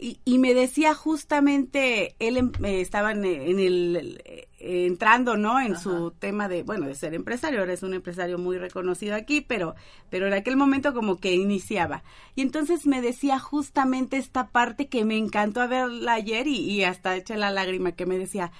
y, 0.00 0.20
y 0.24 0.38
me 0.38 0.54
decía 0.54 0.94
justamente, 0.94 2.14
él 2.20 2.36
em- 2.36 2.52
eh, 2.64 2.80
estaba 2.80 3.12
en, 3.12 3.24
en 3.24 3.58
el, 3.58 4.22
eh, 4.24 4.48
entrando, 4.60 5.36
¿no? 5.36 5.60
En 5.60 5.76
su 5.76 6.12
tema 6.12 6.48
de, 6.48 6.62
bueno, 6.62 6.86
de 6.86 6.94
ser 6.94 7.14
empresario, 7.14 7.60
ahora 7.60 7.72
es 7.72 7.82
un 7.82 7.94
empresario 7.94 8.38
muy 8.38 8.58
reconocido 8.58 9.16
aquí, 9.16 9.40
pero, 9.40 9.74
pero 10.08 10.28
en 10.28 10.34
aquel 10.34 10.56
momento 10.56 10.94
como 10.94 11.16
que 11.16 11.34
iniciaba. 11.34 12.04
Y 12.36 12.42
entonces 12.42 12.86
me 12.86 13.00
decía 13.00 13.38
justamente 13.40 14.16
esta 14.16 14.48
parte 14.48 14.88
que 14.88 15.04
me 15.04 15.16
encantó 15.16 15.60
a 15.60 15.66
verla 15.66 16.14
ayer 16.14 16.46
y, 16.46 16.58
y 16.58 16.84
hasta 16.84 17.16
eché 17.16 17.36
la 17.36 17.50
lágrima 17.50 17.92
que 17.92 18.06
me 18.06 18.18
decía, 18.18 18.52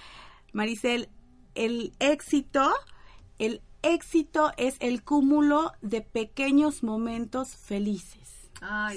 Maricel, 0.52 1.09
el 1.54 1.92
éxito, 2.00 2.73
el 3.38 3.62
éxito 3.83 4.52
es 4.57 4.76
el 4.80 5.04
cúmulo 5.04 5.73
de 5.83 6.00
pequeños 6.00 6.83
momentos 6.83 7.57
felices. 7.57 8.18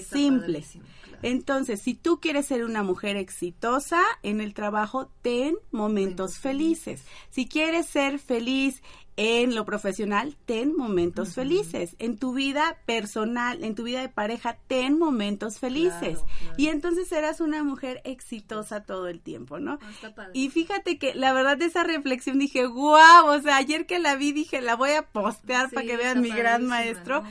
simples. 0.03 0.77
Entonces, 1.23 1.81
si 1.81 1.93
tú 1.93 2.19
quieres 2.19 2.47
ser 2.47 2.63
una 2.63 2.83
mujer 2.83 3.17
exitosa 3.17 4.01
en 4.23 4.41
el 4.41 4.53
trabajo, 4.53 5.09
ten 5.21 5.55
momentos 5.71 6.37
felices. 6.37 7.03
Si 7.29 7.47
quieres 7.47 7.85
ser 7.87 8.19
feliz 8.19 8.81
en 9.17 9.55
lo 9.55 9.65
profesional, 9.65 10.37
ten 10.45 10.75
momentos 10.75 11.33
felices. 11.33 11.95
En 11.99 12.17
tu 12.17 12.33
vida 12.33 12.77
personal, 12.85 13.63
en 13.63 13.75
tu 13.75 13.83
vida 13.83 14.01
de 14.01 14.09
pareja, 14.09 14.57
ten 14.67 14.97
momentos 14.97 15.59
felices. 15.59 16.19
Y 16.57 16.67
entonces 16.67 17.07
serás 17.07 17.41
una 17.41 17.63
mujer 17.63 18.01
exitosa 18.03 18.83
todo 18.83 19.07
el 19.07 19.21
tiempo, 19.21 19.59
¿no? 19.59 19.79
Ah, 19.81 20.29
y 20.33 20.49
fíjate 20.49 20.97
que 20.97 21.13
la 21.13 21.33
verdad 21.33 21.57
de 21.57 21.65
esa 21.65 21.83
reflexión 21.83 22.39
dije, 22.39 22.65
wow, 22.65 23.27
o 23.27 23.41
sea, 23.41 23.57
ayer 23.57 23.85
que 23.85 23.99
la 23.99 24.15
vi 24.15 24.31
dije, 24.31 24.61
la 24.61 24.75
voy 24.75 24.91
a 24.91 25.03
postear 25.03 25.69
para 25.69 25.85
que 25.85 25.97
vean 25.97 26.21
mi 26.21 26.29
gran 26.29 26.65
maestro. 26.65 27.23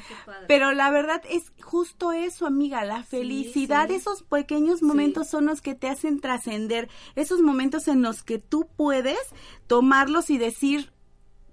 Pero 0.48 0.72
la 0.72 0.90
verdad 0.90 1.22
es 1.30 1.52
justo 1.62 2.12
eso, 2.12 2.46
amiga, 2.46 2.84
la 2.84 3.04
felicidad, 3.04 3.90
esos 3.90 4.22
pequeños 4.22 4.82
momentos 4.82 5.28
son 5.28 5.46
los 5.46 5.60
que 5.62 5.74
te 5.74 5.88
hacen 5.88 6.20
trascender, 6.20 6.88
esos 7.16 7.40
momentos 7.40 7.88
en 7.88 8.02
los 8.02 8.22
que 8.22 8.38
tú 8.38 8.68
puedes 8.76 9.18
tomarlos 9.66 10.30
y 10.30 10.38
decir, 10.38 10.92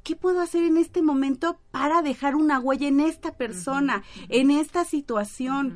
¿qué 0.08 0.16
puedo 0.16 0.40
hacer 0.40 0.64
en 0.64 0.78
este 0.78 1.02
momento 1.02 1.60
para 1.70 2.02
dejar 2.02 2.38
una 2.38 2.62
huella 2.62 2.88
en 2.88 3.02
esta 3.02 3.34
persona, 3.34 4.04
en 4.30 4.52
esta 4.52 4.86
situación? 4.86 5.76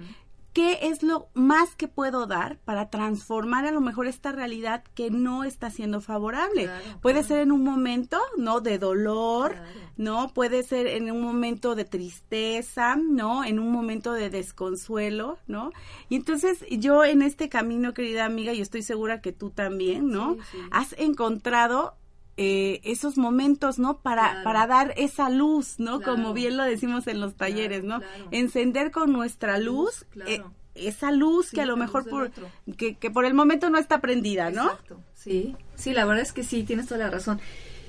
¿Qué 0.53 0.79
es 0.83 1.03
lo 1.03 1.27
más 1.33 1.75
que 1.75 1.89
puedo 1.89 2.27
dar 2.27 2.57
para 2.59 2.89
transformar 2.89 3.65
a 3.65 3.71
lo 3.71 3.81
mejor 3.81 4.07
esta 4.07 4.31
realidad 4.31 4.85
que 4.95 5.11
no 5.11 5.43
está 5.43 5.69
siendo 5.69 5.99
favorable? 5.99 6.69
Puede 7.01 7.23
ser 7.23 7.41
en 7.41 7.51
un 7.51 7.65
momento, 7.65 8.19
¿no? 8.37 8.61
De 8.61 8.77
dolor, 8.77 9.57
¿no? 9.97 10.29
Puede 10.33 10.63
ser 10.63 10.87
en 10.87 11.11
un 11.11 11.21
momento 11.21 11.75
de 11.75 11.83
tristeza, 11.83 12.95
¿no? 12.95 13.43
En 13.43 13.59
un 13.59 13.69
momento 13.69 14.13
de 14.13 14.29
desconsuelo, 14.29 15.39
¿no? 15.45 15.71
Y 16.07 16.15
entonces 16.15 16.63
yo 16.69 17.03
en 17.03 17.21
este 17.21 17.49
camino, 17.49 17.93
querida 17.93 18.23
amiga, 18.23 18.53
y 18.53 18.61
estoy 18.61 18.81
segura 18.81 19.19
que 19.19 19.33
tú 19.33 19.49
también, 19.49 20.09
¿no? 20.09 20.37
Has 20.71 20.95
encontrado 20.97 21.95
eh, 22.43 22.81
esos 22.83 23.19
momentos, 23.19 23.77
¿no? 23.77 23.99
Para, 23.99 24.41
para 24.43 24.65
dar 24.65 24.95
esa 24.97 25.29
luz, 25.29 25.75
¿no? 25.77 26.01
Como 26.01 26.33
bien 26.33 26.57
lo 26.57 26.63
decimos 26.63 27.05
en 27.05 27.19
los 27.19 27.35
talleres, 27.35 27.83
¿no? 27.83 28.01
Encender 28.31 28.89
con 28.89 29.13
nuestra 29.13 29.59
luz, 29.59 30.07
eh, 30.25 30.41
esa 30.73 31.11
luz 31.11 31.51
que 31.51 31.61
a 31.61 31.67
lo 31.67 31.77
mejor 31.77 32.09
por, 32.09 32.31
que, 32.77 32.95
que, 32.95 33.11
por 33.11 33.25
el 33.25 33.35
momento 33.35 33.69
no 33.69 33.77
está 33.77 34.01
prendida, 34.01 34.49
¿no? 34.49 34.63
Exacto, 34.71 34.99
sí, 35.13 35.55
sí, 35.75 35.93
la 35.93 36.05
verdad 36.05 36.23
es 36.23 36.33
que 36.33 36.43
sí, 36.43 36.63
tienes 36.63 36.87
toda 36.87 37.01
la 37.01 37.11
razón. 37.11 37.39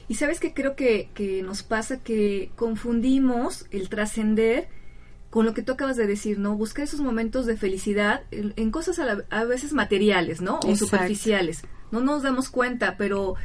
Y 0.06 0.16
sabes 0.16 0.38
que 0.38 0.52
creo 0.52 0.76
que, 0.76 1.09
que 1.14 1.42
nos 1.42 1.62
pasa 1.62 2.00
que 2.00 2.50
confundimos 2.54 3.64
el 3.71 3.88
trascender 3.88 4.68
con 5.30 5.47
lo 5.47 5.54
que 5.54 5.62
tú 5.62 5.73
acabas 5.73 5.97
de 5.97 6.06
decir, 6.06 6.38
¿no? 6.38 6.56
Buscar 6.56 6.85
esos 6.85 7.00
momentos 7.00 7.47
de 7.47 7.56
felicidad 7.56 8.21
en, 8.30 8.71
cosas 8.71 8.99
a, 8.99 9.44
veces 9.44 9.73
materiales, 9.73 10.42
¿no? 10.42 10.61
O 10.62 10.76
superficiales. 10.76 11.62
No 11.90 12.00
nos 12.00 12.23
damos 12.23 12.50
cuenta, 12.50 12.97
pero 12.99 13.37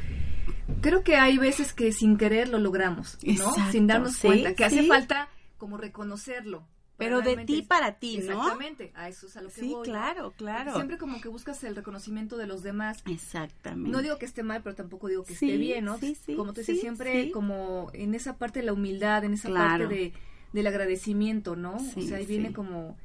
creo 0.80 1.02
que 1.02 1.16
hay 1.16 1.38
veces 1.38 1.72
que 1.72 1.92
sin 1.92 2.16
querer 2.16 2.48
lo 2.48 2.58
logramos, 2.58 3.18
¿no? 3.22 3.70
sin 3.70 3.86
darnos 3.86 4.18
cuenta, 4.18 4.54
que 4.54 4.64
hace 4.64 4.86
falta 4.86 5.28
como 5.56 5.76
reconocerlo. 5.76 6.66
Pero 6.96 7.20
de 7.20 7.36
ti 7.44 7.62
para 7.62 8.00
ti, 8.00 8.18
¿no? 8.18 8.32
Exactamente, 8.32 8.90
a 8.96 9.08
eso 9.08 9.28
es 9.28 9.36
a 9.36 9.40
lo 9.40 9.50
que 9.50 9.60
sí, 9.60 9.72
claro, 9.84 10.32
claro. 10.36 10.74
siempre 10.74 10.98
como 10.98 11.20
que 11.20 11.28
buscas 11.28 11.62
el 11.62 11.76
reconocimiento 11.76 12.36
de 12.36 12.48
los 12.48 12.64
demás. 12.64 13.04
Exactamente. 13.06 13.90
No 13.90 14.02
digo 14.02 14.18
que 14.18 14.26
esté 14.26 14.42
mal, 14.42 14.62
pero 14.64 14.74
tampoco 14.74 15.06
digo 15.06 15.22
que 15.22 15.34
esté 15.34 15.56
bien, 15.58 15.84
¿no? 15.84 15.96
Sí, 15.98 16.16
sí, 16.16 16.34
como 16.34 16.52
tú 16.52 16.60
dices, 16.60 16.80
siempre 16.80 17.30
como 17.30 17.88
en 17.92 18.16
esa 18.16 18.36
parte 18.36 18.60
de 18.60 18.66
la 18.66 18.72
humildad, 18.72 19.22
en 19.22 19.34
esa 19.34 19.48
parte 19.48 19.86
de, 19.86 20.12
del 20.52 20.66
agradecimiento, 20.66 21.54
¿no? 21.54 21.76
o 21.76 22.02
sea, 22.02 22.16
ahí 22.16 22.26
viene 22.26 22.52
como 22.52 22.96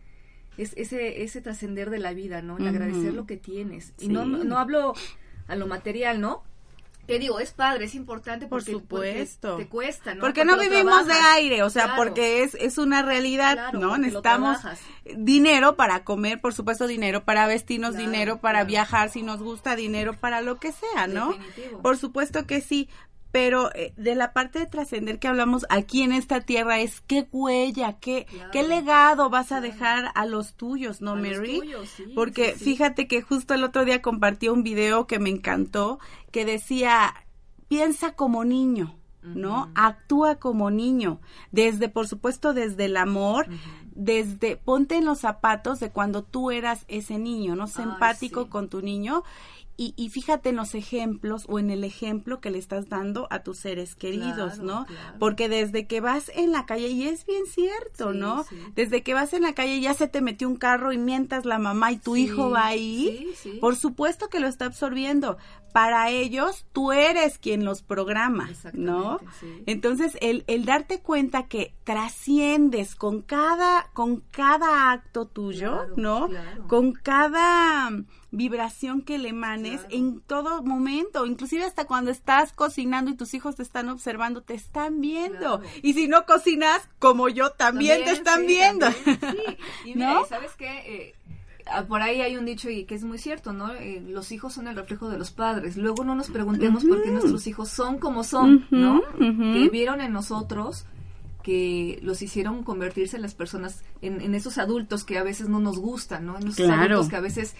es, 0.57 0.73
ese, 0.75 1.21
ese 1.21 1.41
trascender 1.41 1.91
de 1.91 1.99
la 1.99 2.13
vida, 2.13 2.41
¿no? 2.41 2.57
El 2.57 2.67
agradecer 2.67 3.13
lo 3.13 3.27
que 3.27 3.37
tienes. 3.37 3.93
Y 3.99 4.07
no, 4.07 4.25
no 4.25 4.57
hablo 4.57 4.95
a 5.47 5.55
lo 5.55 5.67
material, 5.67 6.19
¿no? 6.19 6.43
Te 7.05 7.19
digo, 7.19 7.39
es 7.39 7.51
padre, 7.51 7.85
es 7.85 7.95
importante 7.95 8.47
porque, 8.47 8.71
por 8.71 8.81
supuesto. 8.81 9.57
te 9.57 9.67
cuesta, 9.67 10.15
¿no? 10.15 10.21
Porque, 10.21 10.45
no 10.45 10.57
vivimos 10.57 11.05
de 11.05 11.13
aire, 11.13 11.63
o 11.63 11.69
sea, 11.69 11.95
porque 11.95 12.43
es, 12.43 12.55
es 12.55 12.77
una 12.77 13.01
realidad, 13.01 13.73
¿no? 13.73 13.97
Necesitamos 13.97 14.59
dinero 15.03 15.75
para 15.75 16.03
comer, 16.05 16.39
por 16.39 16.53
supuesto 16.53 16.87
dinero 16.87 17.25
para 17.25 17.45
vestirnos, 17.45 17.97
dinero 17.97 18.39
para 18.39 18.63
viajar 18.63 19.09
si 19.09 19.21
nos 19.21 19.41
gusta, 19.41 19.75
dinero 19.75 20.13
para 20.17 20.41
lo 20.41 20.59
que 20.59 20.71
sea, 20.71 21.07
¿no? 21.07 21.35
Por 21.81 21.97
supuesto 21.97 22.47
que 22.47 22.61
sí, 22.61 22.89
pero 23.33 23.73
eh, 23.73 23.93
de 23.97 24.13
la 24.13 24.31
parte 24.31 24.59
de 24.59 24.67
trascender 24.67 25.17
que 25.17 25.27
hablamos 25.27 25.65
aquí 25.69 26.03
en 26.03 26.11
esta 26.11 26.41
tierra 26.41 26.81
es 26.81 27.01
qué 27.01 27.27
huella, 27.31 27.93
qué, 27.93 28.27
qué 28.51 28.61
legado 28.61 29.31
vas 29.31 29.51
a 29.51 29.59
dejar 29.59 30.11
a 30.13 30.27
los 30.27 30.53
tuyos, 30.53 31.01
¿no, 31.01 31.15
Mary? 31.15 31.59
Porque 32.13 32.53
fíjate 32.53 33.07
que 33.07 33.23
justo 33.23 33.55
el 33.55 33.63
otro 33.63 33.85
día 33.85 34.03
compartí 34.03 34.49
un 34.49 34.61
video 34.61 35.07
que 35.07 35.17
me 35.17 35.31
encantó 35.31 35.97
que 36.31 36.45
decía, 36.45 37.11
piensa 37.67 38.13
como 38.15 38.45
niño. 38.45 38.95
¿no? 39.23 39.71
Actúa 39.73 40.35
como 40.35 40.69
niño, 40.69 41.21
desde, 41.49 41.87
por 41.87 42.09
supuesto, 42.09 42.53
desde 42.53 42.85
el 42.85 42.97
amor, 42.97 43.47
desde, 43.95 44.57
ponte 44.57 44.97
en 44.97 45.05
los 45.05 45.19
zapatos 45.19 45.79
de 45.79 45.91
cuando 45.91 46.25
tú 46.25 46.51
eras 46.51 46.83
ese 46.89 47.17
niño, 47.17 47.55
¿no? 47.55 47.67
Sé 47.67 47.83
empático 47.83 48.49
con 48.49 48.67
tu 48.67 48.81
niño 48.81 49.23
y, 49.75 49.93
y, 49.97 50.09
fíjate 50.09 50.49
en 50.49 50.57
los 50.57 50.75
ejemplos 50.75 51.45
o 51.47 51.57
en 51.57 51.71
el 51.71 51.83
ejemplo 51.83 52.39
que 52.39 52.51
le 52.51 52.59
estás 52.59 52.89
dando 52.89 53.27
a 53.31 53.39
tus 53.39 53.57
seres 53.57 53.95
queridos, 53.95 54.59
¿no? 54.59 54.85
Porque 55.19 55.49
desde 55.49 55.87
que 55.87 55.99
vas 55.99 56.29
en 56.35 56.51
la 56.51 56.67
calle, 56.67 56.89
y 56.89 57.07
es 57.07 57.25
bien 57.25 57.47
cierto, 57.47 58.13
¿no? 58.13 58.45
Desde 58.75 59.01
que 59.01 59.15
vas 59.15 59.33
en 59.33 59.41
la 59.41 59.53
calle 59.53 59.81
ya 59.81 59.95
se 59.95 60.07
te 60.07 60.21
metió 60.21 60.47
un 60.47 60.57
carro 60.57 60.93
y 60.93 60.97
mientas 60.99 61.45
la 61.45 61.57
mamá 61.57 61.91
y 61.91 61.97
tu 61.97 62.15
hijo 62.15 62.51
va 62.51 62.67
ahí, 62.67 63.33
por 63.61 63.75
supuesto 63.75 64.29
que 64.29 64.39
lo 64.39 64.47
está 64.47 64.65
absorbiendo. 64.65 65.37
Para 65.73 66.11
ellos, 66.11 66.67
tú 66.71 66.91
eres 66.91 67.39
quien 67.39 67.65
los 67.65 67.81
programa, 67.81 68.47
¿no? 68.73 69.19
Entonces, 69.65 70.15
el, 70.21 70.43
el 70.45 70.65
darte 70.65 71.01
cuenta 71.01 71.47
que 71.47 71.73
trasciendes 71.83 72.93
con 72.93 73.23
cada, 73.23 73.89
con 73.93 74.21
cada 74.29 74.91
acto 74.91 75.25
tuyo, 75.25 75.87
¿no? 75.95 76.29
Con 76.67 76.93
cada 76.93 77.89
vibración 78.33 79.03
que 79.03 79.19
le 79.19 79.31
manes 79.31 79.85
en 79.91 80.19
todo 80.19 80.63
momento, 80.63 81.27
inclusive 81.27 81.63
hasta 81.65 81.85
cuando 81.85 82.09
estás 82.09 82.51
cocinando 82.51 83.11
y 83.11 83.15
tus 83.15 83.35
hijos 83.35 83.55
te 83.55 83.61
están 83.61 83.89
observando, 83.89 84.41
te 84.41 84.55
están 84.55 85.01
viendo. 85.01 85.61
Y 85.83 85.93
si 85.93 86.07
no 86.07 86.25
cocinas, 86.25 86.89
como 86.97 87.29
yo, 87.29 87.51
también, 87.51 88.03
te 88.03 88.11
están 88.11 88.45
viendo. 88.45 88.87
Y 89.85 89.95
mira, 89.95 90.21
¿sabes 90.27 90.51
qué? 90.57 90.65
Eh, 90.85 91.15
ah, 91.67 91.83
por 91.83 92.01
ahí 92.01 92.21
hay 92.21 92.37
un 92.37 92.45
dicho 92.45 92.69
y 92.69 92.85
que 92.85 92.95
es 92.95 93.03
muy 93.03 93.17
cierto, 93.17 93.53
¿no? 93.53 93.71
Eh, 93.73 94.01
los 94.07 94.31
hijos 94.31 94.53
son 94.53 94.67
el 94.67 94.75
reflejo 94.75 95.09
de 95.09 95.17
los 95.17 95.31
padres. 95.31 95.77
Luego 95.77 96.03
no 96.03 96.15
nos 96.15 96.29
preguntemos 96.29 96.85
por 96.85 97.03
qué 97.03 97.11
nuestros 97.11 97.45
hijos 97.45 97.69
son 97.69 97.99
como 97.99 98.23
son, 98.23 98.65
¿no? 98.71 99.01
Que 99.19 99.69
vieron 99.69 100.01
en 100.01 100.11
nosotros 100.11 100.85
que 101.43 101.99
los 102.01 102.21
hicieron 102.21 102.63
convertirse 102.63 103.17
en 103.17 103.21
las 103.21 103.35
personas, 103.35 103.83
en, 104.01 104.33
esos 104.33 104.57
adultos 104.57 105.03
que 105.03 105.17
a 105.17 105.23
veces 105.23 105.49
no 105.49 105.59
nos 105.59 105.77
gustan, 105.77 106.25
¿no? 106.25 106.39
En 106.39 106.47
esos 106.47 106.67
adultos 106.67 107.09
que 107.09 107.15
a 107.17 107.21
veces 107.21 107.55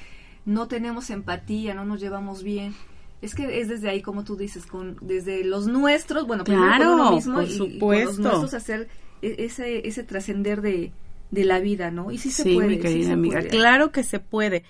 no 0.46 0.68
tenemos 0.68 1.10
empatía, 1.10 1.74
no 1.74 1.86
nos 1.86 2.00
llevamos 2.00 2.44
bien. 2.44 2.76
Es 3.22 3.36
que 3.36 3.62
es 3.62 3.70
desde 3.70 3.90
ahí, 3.90 4.02
como 4.02 4.24
tú 4.26 4.36
dices, 4.36 4.66
con 4.66 4.98
desde 5.02 5.44
los 5.46 5.68
nuestros, 5.68 6.28
bueno, 6.28 6.44
claro, 6.44 6.98
con 6.98 7.16
mismo 7.16 7.36
por 7.36 7.48
supuesto. 7.48 8.12
los 8.12 8.20
nuestros 8.20 8.54
hacer 8.54 8.90
e, 9.22 9.46
ese, 9.46 9.88
ese 9.88 10.04
trascender 10.04 10.62
de, 10.62 10.92
de 11.32 11.46
la 11.46 11.60
vida, 11.60 11.90
¿no? 11.90 12.12
Y 12.12 12.18
sí 12.18 12.32
se 12.32 12.44
puede. 12.54 12.68
Mi 12.68 12.80
querida 12.80 13.14
amiga, 13.14 13.42
claro 13.44 13.92
que 13.92 14.04
se 14.04 14.20
puede. 14.20 14.64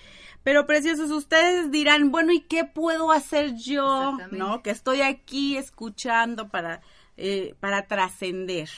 Pero 0.44 0.66
preciosos, 0.66 1.10
ustedes 1.10 1.70
dirán, 1.70 2.12
bueno, 2.12 2.32
¿y 2.32 2.40
qué 2.40 2.64
puedo 2.64 3.10
hacer 3.10 3.54
yo? 3.56 4.18
¿No? 4.30 4.62
Que 4.62 4.70
estoy 4.70 5.00
aquí 5.00 5.56
escuchando 5.56 6.48
para, 6.50 6.82
eh, 7.16 7.54
para 7.60 7.86
trascender, 7.86 8.68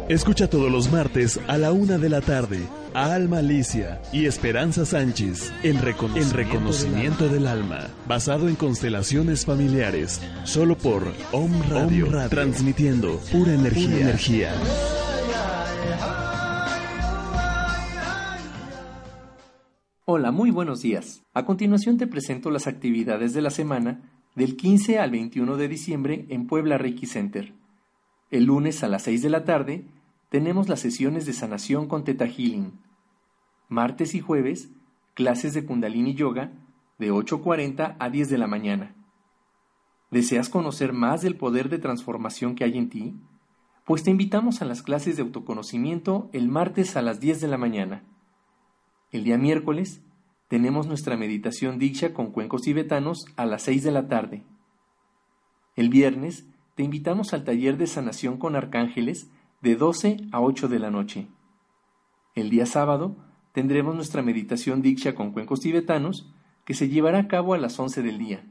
Escucha 0.08 0.48
todos 0.48 0.70
los 0.70 0.90
martes 0.90 1.40
a 1.46 1.58
la 1.58 1.72
una 1.72 1.98
de 1.98 2.08
la 2.08 2.20
tarde 2.20 2.60
Alma 2.94 3.38
Alicia 3.38 4.02
y 4.12 4.26
Esperanza 4.26 4.84
Sánchez 4.84 5.50
en 5.62 5.80
Reconocimiento, 5.80 6.28
en 6.28 6.36
reconocimiento 6.36 7.28
del, 7.28 7.46
alma, 7.46 7.88
basado 8.06 8.48
en 8.48 8.54
constelaciones 8.54 9.46
familiares, 9.46 10.20
solo 10.44 10.76
por 10.76 11.04
Om 11.32 11.52
Radio, 11.70 12.08
transmitiendo 12.28 13.18
pura 13.32 13.54
energía. 13.54 13.88
Pura 13.88 14.00
energía. 14.00 14.52
Hola, 20.04 20.30
muy 20.30 20.50
buenos 20.50 20.82
días. 20.82 21.22
A 21.32 21.46
continuación 21.46 21.96
te 21.96 22.06
presento 22.06 22.50
las 22.50 22.66
actividades 22.66 23.32
de 23.32 23.40
la 23.40 23.50
semana 23.50 24.02
del 24.34 24.56
15 24.56 24.98
al 24.98 25.10
21 25.12 25.56
de 25.56 25.68
diciembre 25.68 26.26
en 26.28 26.46
Puebla 26.46 26.76
Reiki 26.76 27.06
Center. 27.06 27.54
El 28.30 28.44
lunes 28.44 28.82
a 28.82 28.88
las 28.88 29.02
6 29.04 29.22
de 29.22 29.30
la 29.30 29.44
tarde 29.44 29.86
tenemos 30.32 30.70
las 30.70 30.80
sesiones 30.80 31.26
de 31.26 31.34
sanación 31.34 31.86
con 31.86 32.04
Teta 32.04 32.26
Healing. 32.26 32.80
Martes 33.68 34.14
y 34.14 34.20
jueves, 34.20 34.70
clases 35.12 35.52
de 35.52 35.66
Kundalini 35.66 36.14
Yoga 36.14 36.52
de 36.98 37.12
8.40 37.12 37.96
a 37.98 38.08
10 38.08 38.30
de 38.30 38.38
la 38.38 38.46
mañana. 38.46 38.94
¿Deseas 40.10 40.48
conocer 40.48 40.94
más 40.94 41.20
del 41.20 41.36
poder 41.36 41.68
de 41.68 41.78
transformación 41.78 42.54
que 42.54 42.64
hay 42.64 42.78
en 42.78 42.88
ti? 42.88 43.14
Pues 43.84 44.04
te 44.04 44.10
invitamos 44.10 44.62
a 44.62 44.64
las 44.64 44.80
clases 44.80 45.16
de 45.16 45.22
autoconocimiento 45.22 46.30
el 46.32 46.48
martes 46.48 46.96
a 46.96 47.02
las 47.02 47.20
10 47.20 47.42
de 47.42 47.48
la 47.48 47.58
mañana. 47.58 48.02
El 49.10 49.24
día 49.24 49.36
miércoles 49.36 50.00
tenemos 50.48 50.86
nuestra 50.86 51.18
meditación 51.18 51.78
diksha 51.78 52.14
con 52.14 52.32
cuencos 52.32 52.62
tibetanos 52.62 53.26
a 53.36 53.44
las 53.44 53.64
6 53.64 53.82
de 53.82 53.92
la 53.92 54.08
tarde. 54.08 54.44
El 55.76 55.90
viernes 55.90 56.46
te 56.74 56.84
invitamos 56.84 57.34
al 57.34 57.44
taller 57.44 57.76
de 57.76 57.86
sanación 57.86 58.38
con 58.38 58.56
arcángeles 58.56 59.30
de 59.62 59.76
12 59.76 60.16
a 60.32 60.40
8 60.40 60.68
de 60.68 60.78
la 60.80 60.90
noche. 60.90 61.28
El 62.34 62.50
día 62.50 62.66
sábado 62.66 63.16
tendremos 63.52 63.94
nuestra 63.94 64.20
meditación 64.20 64.82
diksha 64.82 65.14
con 65.14 65.30
cuencos 65.30 65.60
tibetanos 65.60 66.28
que 66.64 66.74
se 66.74 66.88
llevará 66.88 67.20
a 67.20 67.28
cabo 67.28 67.54
a 67.54 67.58
las 67.58 67.78
11 67.78 68.02
del 68.02 68.18
día. 68.18 68.44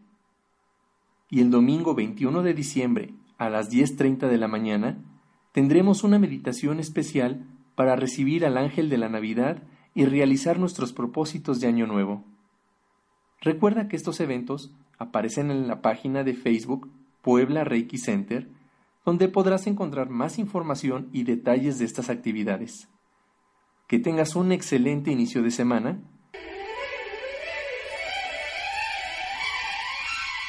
Y 1.29 1.41
el 1.41 1.51
domingo 1.51 1.95
21 1.95 2.43
de 2.43 2.53
diciembre 2.53 3.13
a 3.37 3.49
las 3.49 3.69
10.30 3.69 4.29
de 4.29 4.37
la 4.37 4.47
mañana 4.47 4.99
tendremos 5.51 6.03
una 6.03 6.17
meditación 6.17 6.79
especial 6.79 7.45
para 7.75 7.95
recibir 7.95 8.45
al 8.45 8.57
ángel 8.57 8.89
de 8.89 8.97
la 8.97 9.09
Navidad 9.09 9.63
y 9.93 10.05
realizar 10.05 10.59
nuestros 10.59 10.93
propósitos 10.93 11.59
de 11.59 11.67
Año 11.67 11.87
Nuevo. 11.87 12.23
Recuerda 13.41 13.87
que 13.89 13.97
estos 13.97 14.19
eventos 14.21 14.71
aparecen 14.97 15.51
en 15.51 15.67
la 15.67 15.81
página 15.81 16.23
de 16.23 16.35
Facebook 16.35 16.89
Puebla 17.21 17.63
Reiki 17.63 17.97
Center 17.97 18.47
donde 19.05 19.27
podrás 19.27 19.67
encontrar 19.67 20.09
más 20.09 20.37
información 20.37 21.09
y 21.11 21.23
detalles 21.23 21.79
de 21.79 21.85
estas 21.85 22.09
actividades. 22.09 22.89
Que 23.87 23.99
tengas 23.99 24.35
un 24.35 24.51
excelente 24.51 25.11
inicio 25.11 25.41
de 25.41 25.51
semana 25.51 26.01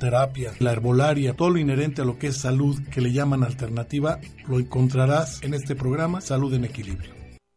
terapia, 0.00 0.52
la 0.58 0.72
herbolaria, 0.72 1.34
todo 1.34 1.50
lo 1.50 1.58
inherente 1.60 2.02
a 2.02 2.04
lo 2.04 2.18
que 2.18 2.26
es 2.26 2.38
salud 2.38 2.76
que 2.90 3.00
le 3.00 3.12
llaman 3.12 3.44
alternativa, 3.44 4.18
lo 4.48 4.58
encontrarás 4.58 5.40
en 5.44 5.54
este 5.54 5.76
programa 5.76 6.20
Salud 6.20 6.52
en 6.54 6.64
Equilibrio. 6.64 7.14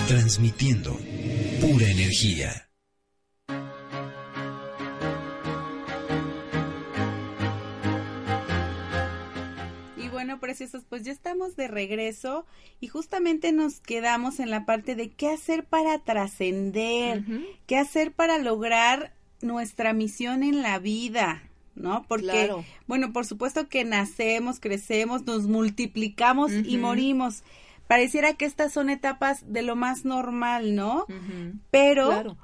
Transmitiendo 0.08 0.98
pura 1.62 1.90
energía. 1.90 2.71
Preciosos, 10.42 10.84
pues 10.90 11.04
ya 11.04 11.14
estamos 11.14 11.56
de 11.56 11.70
regreso 11.70 12.46
y 12.82 12.88
justamente 12.88 13.54
nos 13.54 13.80
quedamos 13.80 14.42
en 14.42 14.50
la 14.50 14.66
parte 14.66 14.96
de 14.96 15.10
qué 15.10 15.30
hacer 15.30 15.64
para 15.64 16.00
trascender, 16.00 17.24
qué 17.68 17.78
hacer 17.78 18.12
para 18.12 18.38
lograr 18.38 19.14
nuestra 19.42 19.94
misión 19.94 20.44
en 20.44 20.62
la 20.62 20.80
vida, 20.80 21.44
¿no? 21.76 22.04
Porque, 22.10 22.52
bueno, 22.88 23.14
por 23.14 23.26
supuesto 23.26 23.70
que 23.70 23.86
nacemos, 23.86 24.60
crecemos, 24.60 25.26
nos 25.26 25.48
multiplicamos 25.48 26.52
y 26.52 26.78
morimos. 26.78 27.44
Pareciera 27.88 28.34
que 28.34 28.46
estas 28.46 28.74
son 28.74 28.90
etapas 28.90 29.52
de 29.52 29.62
lo 29.62 29.78
más 29.78 30.04
normal, 30.04 30.76
¿no? 30.76 31.06
Pero 31.70 32.38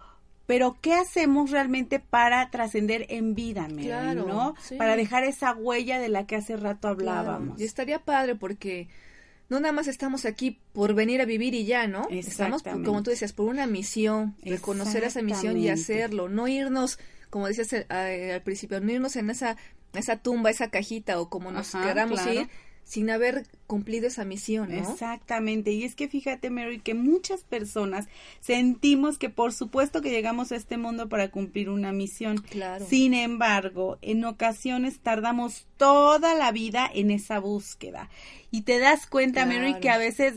pero 0.47 0.77
¿qué 0.81 0.93
hacemos 0.93 1.51
realmente 1.51 1.99
para 1.99 2.49
trascender 2.49 3.05
en 3.09 3.35
vida, 3.35 3.67
claro, 3.67 4.25
¿no? 4.25 4.55
Para 4.77 4.95
dejar 4.95 5.25
esa 5.25 5.53
huella 5.53 5.99
de 5.99 6.07
la 6.07 6.25
que 6.25 6.37
hace 6.37 6.55
rato 6.55 6.87
hablábamos. 6.87 7.59
Y 7.59 7.65
estaría 7.65 7.99
padre 7.99 8.35
porque 8.35 8.87
no 9.49 9.59
nada 9.59 9.73
más 9.73 9.87
estamos 9.87 10.25
aquí 10.25 10.59
por 10.71 10.93
venir 10.93 11.21
a 11.21 11.25
vivir 11.25 11.53
y 11.53 11.65
ya, 11.65 11.87
¿no? 11.87 12.07
Estamos, 12.09 12.63
como 12.63 13.03
tú 13.03 13.11
decías, 13.11 13.33
por 13.33 13.47
una 13.47 13.67
misión, 13.67 14.35
reconocer 14.41 15.03
esa 15.03 15.21
misión 15.21 15.57
y 15.57 15.67
hacerlo, 15.69 16.29
no 16.29 16.47
irnos, 16.47 16.97
como 17.29 17.47
decías 17.47 17.73
eh, 17.73 18.31
al 18.33 18.41
principio, 18.41 18.79
no 18.79 18.89
irnos 18.89 19.17
en 19.17 19.29
esa, 19.29 19.57
esa 19.93 20.15
tumba, 20.15 20.49
esa 20.49 20.69
cajita 20.69 21.19
o 21.19 21.29
como 21.29 21.51
nos 21.51 21.73
queramos 21.73 22.25
ir, 22.25 22.47
sin 22.87 23.09
haber 23.09 23.45
cumplido 23.67 24.07
esa 24.07 24.23
misión, 24.23 24.69
¿no? 24.69 24.77
Exactamente. 24.77 25.71
Y 25.71 25.83
es 25.83 25.93
que 25.93 26.07
fíjate, 26.07 26.49
Mary, 26.49 26.79
que 26.79 26.93
muchas 26.93 27.43
personas 27.43 28.07
sentimos 28.39 29.17
que 29.17 29.29
por 29.29 29.51
supuesto 29.51 30.01
que 30.01 30.09
llegamos 30.09 30.53
a 30.53 30.55
este 30.55 30.77
mundo 30.77 31.09
para 31.09 31.29
cumplir 31.29 31.69
una 31.69 31.91
misión. 31.91 32.37
Claro. 32.37 32.85
Sin 32.87 33.13
embargo, 33.13 33.97
en 34.01 34.23
ocasiones 34.23 34.99
tardamos 34.99 35.67
toda 35.75 36.33
la 36.33 36.53
vida 36.53 36.89
en 36.91 37.11
esa 37.11 37.39
búsqueda. 37.39 38.09
Y 38.51 38.61
te 38.61 38.79
das 38.79 39.05
cuenta, 39.05 39.45
Mary, 39.45 39.75
que 39.81 39.89
a 39.89 39.97
veces 39.97 40.35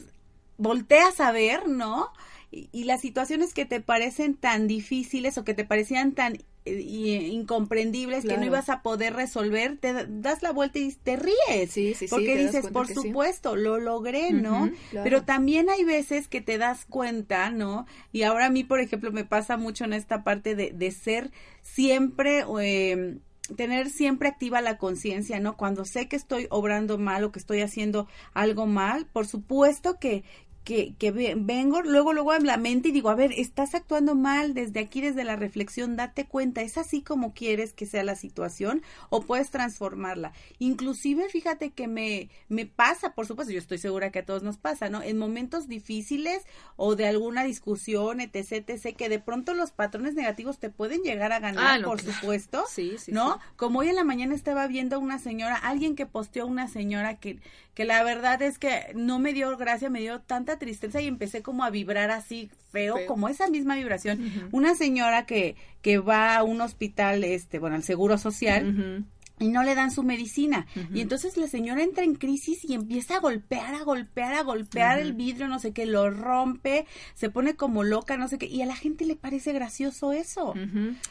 volteas 0.59 1.21
a 1.21 1.31
ver, 1.31 1.69
¿no? 1.69 2.11
y, 2.51 2.85
las 2.85 3.01
situaciones 3.01 3.55
que 3.55 3.65
te 3.65 3.81
parecen 3.81 4.35
tan 4.35 4.67
difíciles 4.67 5.39
o 5.39 5.45
que 5.45 5.55
te 5.55 5.65
parecían 5.65 6.13
tan 6.13 6.39
eh, 6.67 7.29
incomprendibles 7.33 8.25
que 8.25 8.37
no 8.37 8.45
ibas 8.45 8.69
a 8.69 8.83
poder 8.83 9.15
resolver, 9.15 9.79
te 9.79 10.07
das 10.09 10.43
la 10.43 10.53
vuelta 10.53 10.79
y 10.79 10.93
te 10.93 11.17
ríes. 11.17 11.71
Sí, 11.71 11.95
sí, 11.95 12.07
porque 12.09 12.37
dices, 12.37 12.69
por 12.69 12.87
supuesto, 12.87 13.57
lo 13.57 13.79
logré, 13.79 14.33
¿no? 14.33 14.71
Pero 14.93 15.23
también 15.23 15.71
hay 15.71 15.85
veces 15.85 16.29
que 16.29 16.41
te 16.41 16.59
das 16.59 16.85
cuenta, 16.85 17.51
¿no? 17.51 17.87
Y 18.13 18.23
ahora 18.23 18.47
a 18.47 18.51
mí, 18.51 18.65
por 18.65 18.81
ejemplo, 18.81 19.11
me 19.11 19.25
pasa 19.25 19.57
mucho 19.57 19.85
en 19.85 19.93
esta 19.93 20.23
parte 20.23 20.55
de, 20.55 20.73
de 20.73 20.91
ser 20.91 21.31
siempre... 21.63 22.45
Eh, 22.61 23.19
tener 23.57 23.91
siempre 23.91 24.29
activa 24.29 24.61
la 24.61 24.79
conciencia, 24.79 25.41
¿no? 25.41 25.57
Cuando 25.57 25.85
sé 25.85 26.09
que 26.09 26.15
estoy 26.15 26.47
obrando 26.51 26.99
mal 26.99 27.25
o 27.25 27.33
que 27.33 27.39
estoy 27.39 27.63
haciendo 27.63 28.07
algo 28.33 28.67
mal, 28.67 29.07
por 29.07 29.27
supuesto 29.27 29.99
que, 29.99 30.23
que, 30.65 30.95
que 30.99 31.11
vengo 31.11 31.83
luego, 31.83 32.13
luego 32.13 32.33
a 32.33 32.39
la 32.39 32.57
mente 32.57 32.89
y 32.89 32.93
digo, 32.93 33.09
a 33.09 33.15
ver, 33.15 33.33
estás 33.33 33.75
actuando 33.75 34.15
mal 34.15 34.55
desde 34.55 34.81
aquí, 34.81 35.01
desde 35.01 35.25
la 35.25 35.37
reflexión, 35.37 35.97
date 35.97 36.27
cuenta, 36.27 36.61
¿es 36.61 36.77
así 36.77 37.03
como 37.03 37.33
quieres 37.33 37.73
que 37.73 37.87
sea 37.87 38.05
la 38.05 38.15
situación 38.15 38.83
o 39.09 39.23
puedes 39.23 39.51
transformarla? 39.51 40.33
Inclusive, 40.59 41.29
fíjate 41.29 41.71
que 41.71 41.89
me, 41.89 42.29
me 42.49 42.67
pasa, 42.67 43.15
por 43.15 43.27
supuesto, 43.27 43.53
yo 43.53 43.59
estoy 43.59 43.79
segura 43.79 44.11
que 44.11 44.21
a 44.21 44.27
todos 44.27 44.43
nos 44.43 44.59
pasa, 44.59 44.91
¿no? 44.91 45.03
En 45.03 45.17
momentos 45.19 45.67
difíciles 45.67 46.43
o 46.77 46.95
de 46.95 47.07
alguna 47.07 47.43
discusión, 47.45 48.21
etc., 48.21 48.69
etc., 48.69 48.97
que 48.97 49.09
de 49.09 49.19
pronto 49.19 49.55
los 49.55 49.71
patrones 49.73 50.15
negativos 50.15 50.59
te 50.59 50.71
pueden 50.71 51.03
llegar 51.03 51.33
a 51.33 51.41
ganar, 51.41 51.81
ah, 51.81 51.85
por 51.85 52.01
supuesto, 52.01 52.65
sí, 52.69 52.97
sí, 52.99 53.13
¿no? 53.13 53.39
Como 53.57 53.81
hoy 53.81 53.89
en 53.89 53.97
la 53.97 54.05
mañana 54.05 54.35
estaba 54.35 54.67
viendo 54.67 54.99
una 55.01 55.19
señora, 55.19 55.57
alguien 55.57 55.97
que 55.97 56.07
posteó 56.07 56.47
una 56.47 56.69
señora 56.69 57.19
que, 57.19 57.41
que 57.75 57.85
la 57.85 58.03
verdad 58.03 58.43
es 58.43 58.59
que 58.59 58.93
no 58.95 59.19
me 59.19 59.33
dio 59.33 59.57
gracia, 59.57 59.89
me 59.89 60.01
dio 60.01 60.21
tanta 60.21 60.50
tristeza 60.59 61.01
y 61.01 61.07
empecé 61.07 61.43
como 61.43 61.65
a 61.65 61.71
vibrar 61.71 62.11
así 62.11 62.51
feo, 62.71 62.97
como 63.07 63.29
esa 63.29 63.49
misma 63.49 63.77
vibración. 63.77 64.49
Una 64.53 64.75
señora 64.75 65.27
que, 65.27 65.57
que 65.83 65.99
va 65.99 66.37
a 66.37 66.43
un 66.43 66.61
hospital, 66.61 67.25
este, 67.25 67.59
bueno, 67.59 67.77
al 67.77 67.83
Seguro 67.83 68.19
Social, 68.19 69.05
y 69.41 69.49
no 69.49 69.63
le 69.63 69.75
dan 69.75 69.91
su 69.91 70.03
medicina. 70.03 70.67
Y 70.93 71.01
entonces 71.01 71.37
la 71.39 71.49
señora 71.49 71.83
entra 71.83 72.05
en 72.05 72.15
crisis 72.15 72.63
y 72.63 72.75
empieza 72.75 73.17
a 73.17 73.21
golpear, 73.21 73.75
a 73.75 73.83
golpear, 73.83 74.35
a 74.35 74.43
golpear 74.43 74.99
el 74.99 75.15
vidrio, 75.15 75.49
no 75.49 75.59
sé 75.59 75.73
qué, 75.73 75.87
lo 75.87 76.11
rompe, 76.11 76.87
se 77.15 77.31
pone 77.31 77.57
como 77.57 77.83
loca, 77.83 78.19
no 78.19 78.29
sé 78.29 78.37
qué, 78.39 78.47
y 78.47 78.61
a 78.61 78.67
la 78.67 78.77
gente 78.77 79.07
le 79.07 79.17
parece 79.17 79.53
gracioso 79.53 80.13
eso. 80.13 80.55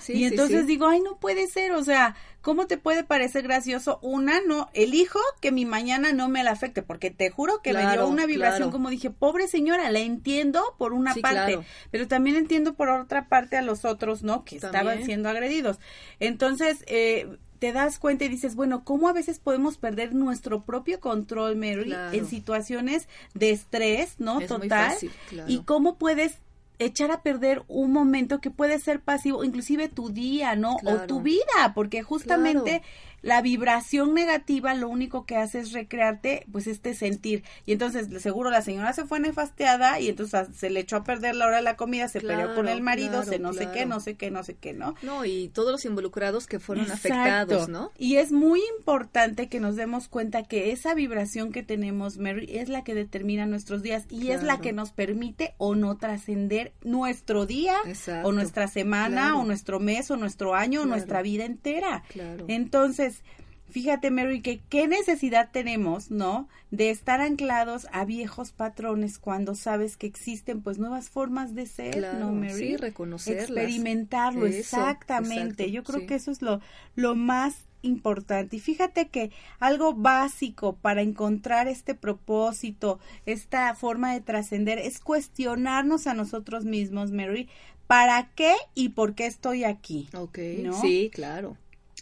y 0.08 0.24
entonces 0.24 0.68
digo, 0.68 0.88
ay, 0.88 1.02
no 1.02 1.18
puede 1.18 1.48
ser, 1.48 1.72
o 1.72 1.84
sea, 1.84 2.16
¿cómo 2.42 2.68
te 2.68 2.78
puede 2.78 3.04
parecer 3.04 3.42
gracioso? 3.42 3.98
Una, 4.04 4.42
no, 4.42 4.70
elijo 4.74 5.20
que 5.42 5.52
mi 5.52 5.66
mañana 5.66 6.14
no 6.14 6.30
me 6.30 6.44
la 6.44 6.52
afecte, 6.52 6.84
porque 6.84 7.10
te 7.10 7.32
juro 7.32 7.62
que 7.64 7.74
me 7.74 7.92
dio 7.92 8.08
una 8.08 8.28
vibración 8.28 8.70
como 8.70 8.92
dije, 8.92 9.10
pobre 9.10 9.48
señora, 9.48 9.90
la 9.90 10.00
entiendo 10.00 10.76
por 10.78 10.94
una 10.94 11.16
parte, 11.16 11.60
pero 11.90 12.08
también 12.08 12.36
entiendo 12.36 12.76
por 12.76 12.90
otra 12.90 13.28
parte 13.28 13.58
a 13.58 13.64
los 13.64 13.86
otros, 13.86 14.22
¿no? 14.22 14.46
Que 14.46 14.58
estaban 14.58 15.04
siendo 15.04 15.30
agredidos. 15.30 15.80
Entonces, 16.20 16.84
eh, 16.86 17.28
te 17.60 17.74
das 17.74 18.00
cuenta 18.00 18.26
y 18.26 18.30
dices, 18.30 18.56
bueno, 18.56 18.84
¿cómo 18.84 19.10
a 19.10 19.14
veces 19.14 19.40
podemos 19.40 19.78
perder 19.78 20.16
nuestro 20.16 20.64
propio 20.64 21.00
control, 21.00 21.56
Mary, 21.56 21.94
en 22.14 22.26
situaciones 22.26 23.08
de 23.34 23.52
estrés, 23.52 24.16
¿no? 24.18 24.40
Total. 24.42 24.96
Y 25.48 25.60
cómo 25.60 25.98
puedes 25.98 26.38
echar 26.80 27.12
a 27.12 27.22
perder 27.22 27.64
un 27.68 27.92
momento 27.92 28.40
que 28.40 28.52
puede 28.52 28.80
ser 28.80 29.02
pasivo, 29.02 29.44
inclusive 29.44 29.90
tu 29.90 30.10
día, 30.10 30.56
¿no? 30.56 30.78
O 30.86 31.00
tu 31.02 31.22
vida, 31.22 31.74
porque 31.76 32.02
justamente 32.02 32.82
la 33.22 33.42
vibración 33.42 34.14
negativa 34.14 34.74
lo 34.74 34.90
único 34.90 35.26
que 35.26 35.38
hace 35.38 35.60
es 35.60 35.72
recrearte 35.72 36.46
pues 36.52 36.68
este 36.68 36.94
sentir. 36.94 37.44
Y 37.66 37.74
entonces 37.74 38.08
seguro 38.22 38.50
la 38.50 38.62
señora 38.62 38.94
se 38.94 39.06
fue 39.06 39.20
nefasteada 39.20 40.00
y 40.00 40.10
entonces 40.10 40.48
se 40.56 40.70
le 40.70 40.82
echó 40.82 40.98
a 40.98 41.04
perder 41.04 41.36
la 41.36 41.48
hora 41.48 41.58
de 41.58 41.64
la 41.64 41.76
comida 41.76 42.08
se 42.08 42.22
peleó 42.22 42.56
con 42.56 42.68
el 42.68 42.82
marido 42.82 43.24
se 43.24 43.40
no 43.40 43.54
sé 43.54 43.70
qué 43.74 43.86
no 43.86 44.00
sé 44.00 44.16
qué 44.16 44.32
no 44.32 44.44
sé 44.44 44.56
qué 44.56 44.74
no 44.74 44.96
no 45.02 45.26
y 45.26 45.50
todos 45.50 45.72
los 45.72 45.86
involucrados 45.86 46.48
que 46.48 46.60
fueron 46.60 46.92
afectados 46.92 47.70
no 47.70 47.92
y 47.98 48.18
es 48.18 48.32
muy 48.32 48.62
importante 48.78 49.48
que 49.48 49.60
nos 49.60 49.76
demos 49.76 50.08
cuenta 50.08 50.44
que 50.44 50.72
esa 50.72 50.94
vibración 50.94 51.52
que 51.52 51.64
tenemos 51.64 52.18
Mary 52.18 52.48
es 52.50 52.70
la 52.70 52.84
que 52.84 52.94
determina 52.94 53.46
nuestros 53.46 53.82
días 53.82 54.06
y 54.10 54.32
es 54.32 54.44
la 54.44 54.60
que 54.60 54.74
nos 54.74 54.92
permite 54.92 55.54
o 55.58 55.76
no 55.76 55.98
trascender 55.98 56.74
nuestro 56.84 57.46
día 57.46 57.76
o 58.24 58.32
nuestra 58.32 58.68
semana 58.68 59.38
o 59.38 59.46
nuestro 59.46 59.80
mes 59.80 60.12
o 60.12 60.18
nuestro 60.18 60.56
año 60.56 60.82
o 60.82 60.86
nuestra 60.86 61.22
vida 61.22 61.46
entera. 61.46 62.04
Entonces 62.48 63.09
fíjate 63.70 64.12
Mary, 64.12 64.42
que 64.42 64.62
qué 64.70 64.88
necesidad 64.88 65.50
tenemos, 65.52 66.12
¿no? 66.12 66.48
De 66.72 66.90
estar 66.90 67.22
anclados 67.22 67.88
a 67.92 68.06
viejos 68.06 68.52
patrones 68.52 69.20
cuando 69.20 69.56
sabes 69.56 69.98
que 69.98 70.08
existen 70.08 70.62
pues 70.62 70.78
nuevas 70.78 71.10
formas 71.10 71.56
de 71.56 71.66
ser, 71.66 72.16
¿no, 72.20 72.32
Mary? 72.32 72.54
Sí, 72.54 72.78
reconocerlas. 72.78 73.50
Experimentarlo, 73.50 74.46
exactamente. 74.46 75.72
Yo 75.72 75.84
creo 75.84 76.06
que 76.06 76.16
eso 76.16 76.32
es 76.32 76.42
lo, 76.42 76.62
lo 76.96 77.16
más 77.16 77.70
importante. 77.82 78.58
Y 78.58 78.60
fíjate 78.60 79.08
que 79.08 79.32
algo 79.60 79.94
básico 79.94 80.76
para 80.76 81.02
encontrar 81.02 81.68
este 81.68 81.96
propósito, 81.96 83.00
esta 83.26 83.74
forma 83.76 84.14
de 84.14 84.22
trascender, 84.22 84.80
es 84.80 85.00
cuestionarnos 85.00 86.08
a 86.08 86.14
nosotros 86.14 86.66
mismos, 86.66 87.12
Mary, 87.12 87.50
¿para 87.88 88.30
qué 88.36 88.54
y 88.76 88.90
por 88.90 89.16
qué 89.16 89.28
estoy 89.28 89.64
aquí? 89.64 90.10
Ok, 90.14 90.40
sí, 90.82 91.10
claro. 91.14 91.58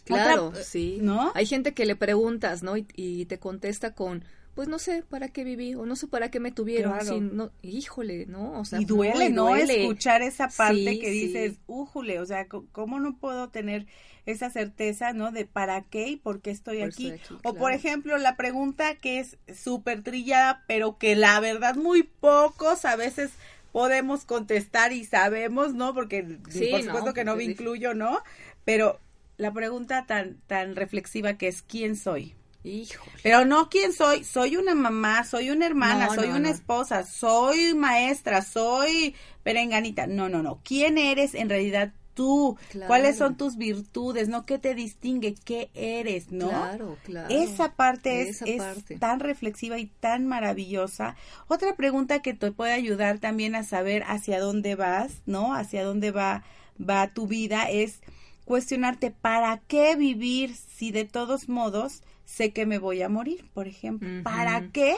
Claro, 0.08 0.52
sí. 0.62 0.98
¿No? 1.00 1.32
Hay 1.34 1.46
gente 1.46 1.74
que 1.74 1.86
le 1.86 1.96
preguntas, 1.96 2.62
¿no? 2.62 2.76
Y, 2.76 3.24
te 3.26 3.38
contesta 3.38 3.94
con, 3.94 4.24
pues 4.54 4.68
no 4.68 4.78
sé 4.78 5.02
para 5.08 5.28
qué 5.28 5.44
viví 5.44 5.74
o 5.74 5.86
no 5.86 5.96
sé 5.96 6.06
para 6.06 6.30
qué 6.30 6.40
me 6.40 6.50
tuvieron. 6.50 7.36
no, 7.36 7.50
híjole, 7.62 8.26
¿no? 8.26 8.58
O 8.58 8.64
sea, 8.64 8.80
y 8.80 8.84
duele, 8.84 9.30
¿no? 9.30 9.54
Escuchar 9.54 10.22
esa 10.22 10.48
parte 10.48 10.98
que 10.98 11.10
dices, 11.10 11.58
újule, 11.66 12.20
o 12.20 12.26
sea, 12.26 12.46
¿cómo 12.48 13.00
no 13.00 13.16
puedo 13.18 13.48
tener 13.48 13.86
esa 14.26 14.50
certeza, 14.50 15.12
¿no? 15.12 15.32
De 15.32 15.46
para 15.46 15.82
qué 15.82 16.08
y 16.08 16.16
por 16.16 16.40
qué 16.40 16.50
estoy 16.50 16.82
aquí. 16.82 17.14
O 17.44 17.54
por 17.54 17.72
ejemplo, 17.72 18.18
la 18.18 18.36
pregunta 18.36 18.94
que 18.96 19.20
es 19.20 19.38
súper 19.54 20.02
trillada, 20.02 20.64
pero 20.66 20.98
que 20.98 21.16
la 21.16 21.40
verdad 21.40 21.76
muy 21.76 22.02
pocos 22.02 22.84
a 22.84 22.96
veces 22.96 23.30
podemos 23.72 24.24
contestar 24.24 24.92
y 24.92 25.04
sabemos, 25.04 25.74
¿no? 25.74 25.94
Porque 25.94 26.22
por 26.22 26.82
supuesto 26.82 27.14
que 27.14 27.24
no 27.24 27.36
me 27.36 27.44
incluyo, 27.44 27.94
¿no? 27.94 28.22
Pero 28.64 29.00
la 29.38 29.52
pregunta 29.52 30.04
tan, 30.04 30.40
tan 30.46 30.76
reflexiva 30.76 31.38
que 31.38 31.48
es 31.48 31.62
¿quién 31.62 31.96
soy? 31.96 32.34
Hijo. 32.64 33.06
Pero 33.22 33.44
no 33.44 33.70
quién 33.70 33.92
soy, 33.92 34.24
soy 34.24 34.56
una 34.56 34.74
mamá, 34.74 35.24
soy 35.24 35.50
una 35.50 35.64
hermana, 35.64 36.12
soy 36.14 36.28
una 36.28 36.50
esposa, 36.50 37.04
soy 37.04 37.72
maestra, 37.72 38.42
soy 38.42 39.14
perenganita. 39.44 40.06
No, 40.08 40.28
no, 40.28 40.42
no. 40.42 40.60
¿Quién 40.64 40.98
eres 40.98 41.34
en 41.34 41.48
realidad 41.48 41.94
tú? 42.14 42.58
¿Cuáles 42.88 43.16
son 43.16 43.36
tus 43.36 43.56
virtudes? 43.56 44.28
¿No? 44.28 44.44
¿Qué 44.44 44.58
te 44.58 44.74
distingue? 44.74 45.36
¿Qué 45.44 45.70
eres? 45.72 46.32
¿No? 46.32 46.48
Claro, 46.48 46.98
claro. 47.04 47.32
Esa 47.32 47.74
parte 47.74 48.28
es, 48.28 48.42
es 48.42 48.60
tan 48.98 49.20
reflexiva 49.20 49.78
y 49.78 49.86
tan 49.86 50.26
maravillosa. 50.26 51.14
Otra 51.46 51.76
pregunta 51.76 52.22
que 52.22 52.34
te 52.34 52.50
puede 52.50 52.72
ayudar 52.72 53.20
también 53.20 53.54
a 53.54 53.62
saber 53.62 54.02
hacia 54.08 54.40
dónde 54.40 54.74
vas, 54.74 55.22
¿no? 55.26 55.54
Hacia 55.54 55.84
dónde 55.84 56.10
va, 56.10 56.42
va 56.78 57.06
tu 57.14 57.28
vida 57.28 57.70
es 57.70 58.00
cuestionarte 58.48 59.10
para 59.10 59.58
qué 59.68 59.94
vivir 59.94 60.56
si 60.56 60.90
de 60.90 61.04
todos 61.04 61.50
modos 61.50 62.02
sé 62.24 62.50
que 62.54 62.64
me 62.64 62.78
voy 62.78 63.02
a 63.02 63.10
morir, 63.10 63.44
por 63.52 63.68
ejemplo. 63.68 64.08
¿Para 64.22 64.68
qué 64.72 64.96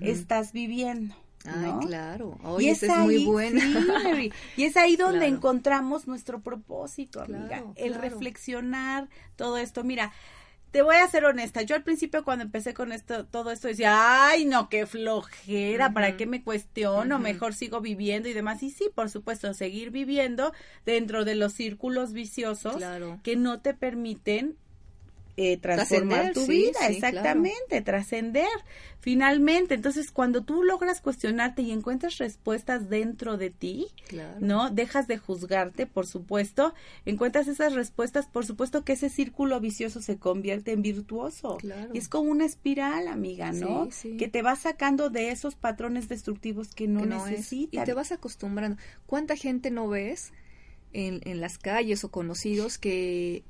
estás 0.00 0.52
viviendo? 0.52 1.12
Ay, 1.44 1.72
claro. 1.84 2.38
Y 2.60 2.68
es, 2.68 2.84
es 2.84 2.96
muy 2.98 3.24
buena. 3.26 3.60
y 4.56 4.62
es 4.62 4.76
ahí 4.76 4.94
donde 4.94 5.26
encontramos 5.26 6.06
nuestro 6.06 6.42
propósito, 6.42 7.20
amiga. 7.20 7.64
el 7.74 7.94
reflexionar 7.94 9.08
todo 9.34 9.58
esto. 9.58 9.82
Mira, 9.82 10.12
te 10.72 10.80
voy 10.80 10.96
a 10.96 11.06
ser 11.06 11.26
honesta, 11.26 11.60
yo 11.62 11.76
al 11.76 11.82
principio 11.82 12.24
cuando 12.24 12.44
empecé 12.44 12.72
con 12.72 12.92
esto, 12.92 13.26
todo 13.26 13.50
esto 13.50 13.68
decía, 13.68 14.26
ay, 14.26 14.46
no, 14.46 14.70
qué 14.70 14.86
flojera, 14.86 15.92
¿para 15.92 16.16
qué 16.16 16.26
me 16.26 16.42
cuestiono? 16.42 17.18
Mejor 17.18 17.52
sigo 17.52 17.82
viviendo 17.82 18.28
y 18.30 18.32
demás. 18.32 18.62
Y 18.62 18.70
sí, 18.70 18.90
por 18.94 19.10
supuesto, 19.10 19.52
seguir 19.52 19.90
viviendo 19.90 20.52
dentro 20.86 21.26
de 21.26 21.34
los 21.34 21.52
círculos 21.52 22.14
viciosos 22.14 22.82
que 23.22 23.36
no 23.36 23.60
te 23.60 23.74
permiten 23.74 24.56
eh, 25.36 25.56
transformar 25.56 26.32
tu 26.34 26.46
vida, 26.46 26.86
exactamente, 26.88 27.80
trascender 27.80 28.48
finalmente. 29.00 29.74
Entonces, 29.74 30.12
cuando 30.12 30.44
tú 30.44 30.62
logras 30.62 31.00
cuestionarte 31.00 31.62
y 31.62 31.72
encuentras 31.72 32.18
respuestas 32.18 32.90
dentro 32.90 33.38
de 33.38 33.50
ti, 33.50 33.88
¿no? 34.38 34.70
Dejas 34.70 35.08
de 35.08 35.16
juzgarte, 35.18 35.86
por 35.86 36.06
supuesto, 36.06 36.74
encuentras 37.06 37.48
esas 37.48 37.72
respuestas, 37.72 38.26
por 38.26 38.44
supuesto 38.46 38.84
que 38.84 38.92
ese 38.92 39.08
círculo 39.08 39.58
vicioso 39.58 40.02
se 40.02 40.18
convierte 40.18 40.72
en 40.72 40.82
virtuoso. 40.82 41.58
Y 41.92 41.98
es 41.98 42.08
como 42.08 42.30
una 42.30 42.44
espiral, 42.44 43.08
amiga, 43.08 43.52
¿no? 43.52 43.88
Que 44.18 44.28
te 44.28 44.42
va 44.42 44.54
sacando 44.54 45.10
de 45.10 45.30
esos 45.30 45.56
patrones 45.56 46.08
destructivos 46.08 46.74
que 46.74 46.86
no, 46.86 47.06
necesitas. 47.06 47.82
Y 47.82 47.84
te 47.86 47.94
vas 47.94 48.12
acostumbrando. 48.12 48.76
¿Cuánta 49.06 49.34
gente 49.34 49.70
no 49.70 49.88
ves 49.88 50.32
en, 50.92 51.20
en 51.24 51.40
las 51.40 51.58
calles 51.58 52.04
o 52.04 52.10
conocidos 52.10 52.78
que 52.78 53.42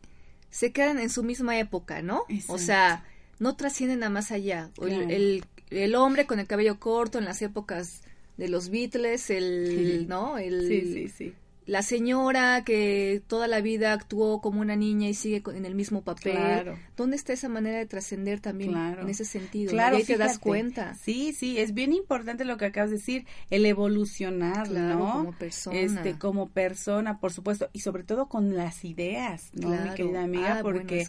se 0.52 0.70
quedan 0.70 1.00
en 1.00 1.10
su 1.10 1.24
misma 1.24 1.58
época, 1.58 2.02
¿no? 2.02 2.24
O 2.46 2.58
sea, 2.58 3.04
no 3.40 3.56
trascienden 3.56 4.04
a 4.04 4.10
más 4.10 4.30
allá. 4.30 4.70
El, 4.80 5.44
el, 5.70 5.94
hombre 5.96 6.26
con 6.26 6.38
el 6.38 6.46
cabello 6.46 6.78
corto 6.78 7.18
en 7.18 7.24
las 7.24 7.42
épocas 7.42 8.02
de 8.36 8.48
los 8.48 8.68
Beatles, 8.68 9.30
el, 9.30 10.06
¿no? 10.06 10.38
El, 10.38 10.68
sí, 10.68 10.82
sí, 10.82 11.08
sí 11.08 11.34
la 11.66 11.82
señora 11.82 12.64
que 12.64 13.22
toda 13.26 13.46
la 13.46 13.60
vida 13.60 13.92
actuó 13.92 14.40
como 14.40 14.60
una 14.60 14.76
niña 14.76 15.08
y 15.08 15.14
sigue 15.14 15.42
en 15.54 15.64
el 15.64 15.74
mismo 15.74 16.02
papel. 16.02 16.74
¿Dónde 16.96 17.16
está 17.16 17.32
esa 17.32 17.48
manera 17.48 17.78
de 17.78 17.86
trascender 17.86 18.40
también 18.40 18.74
en 18.76 19.08
ese 19.08 19.24
sentido? 19.24 19.70
Claro, 19.70 19.98
te 20.04 20.16
das 20.16 20.38
cuenta. 20.38 20.94
Sí, 20.94 21.32
sí, 21.32 21.58
es 21.58 21.74
bien 21.74 21.92
importante 21.92 22.44
lo 22.44 22.56
que 22.56 22.66
acabas 22.66 22.90
de 22.90 22.96
decir, 22.96 23.26
el 23.50 23.66
evolucionar, 23.66 24.70
¿no? 24.70 25.12
Como 25.12 25.32
persona. 25.32 25.78
Este, 25.78 26.18
como 26.18 26.48
persona, 26.48 27.18
por 27.18 27.32
supuesto, 27.32 27.68
y 27.72 27.80
sobre 27.80 28.02
todo 28.02 28.26
con 28.26 28.56
las 28.56 28.84
ideas, 28.84 29.50
¿no, 29.52 29.68
mi 29.68 29.90
querida 29.94 30.22
amiga? 30.22 30.58
Ah, 30.58 30.62
porque, 30.62 31.06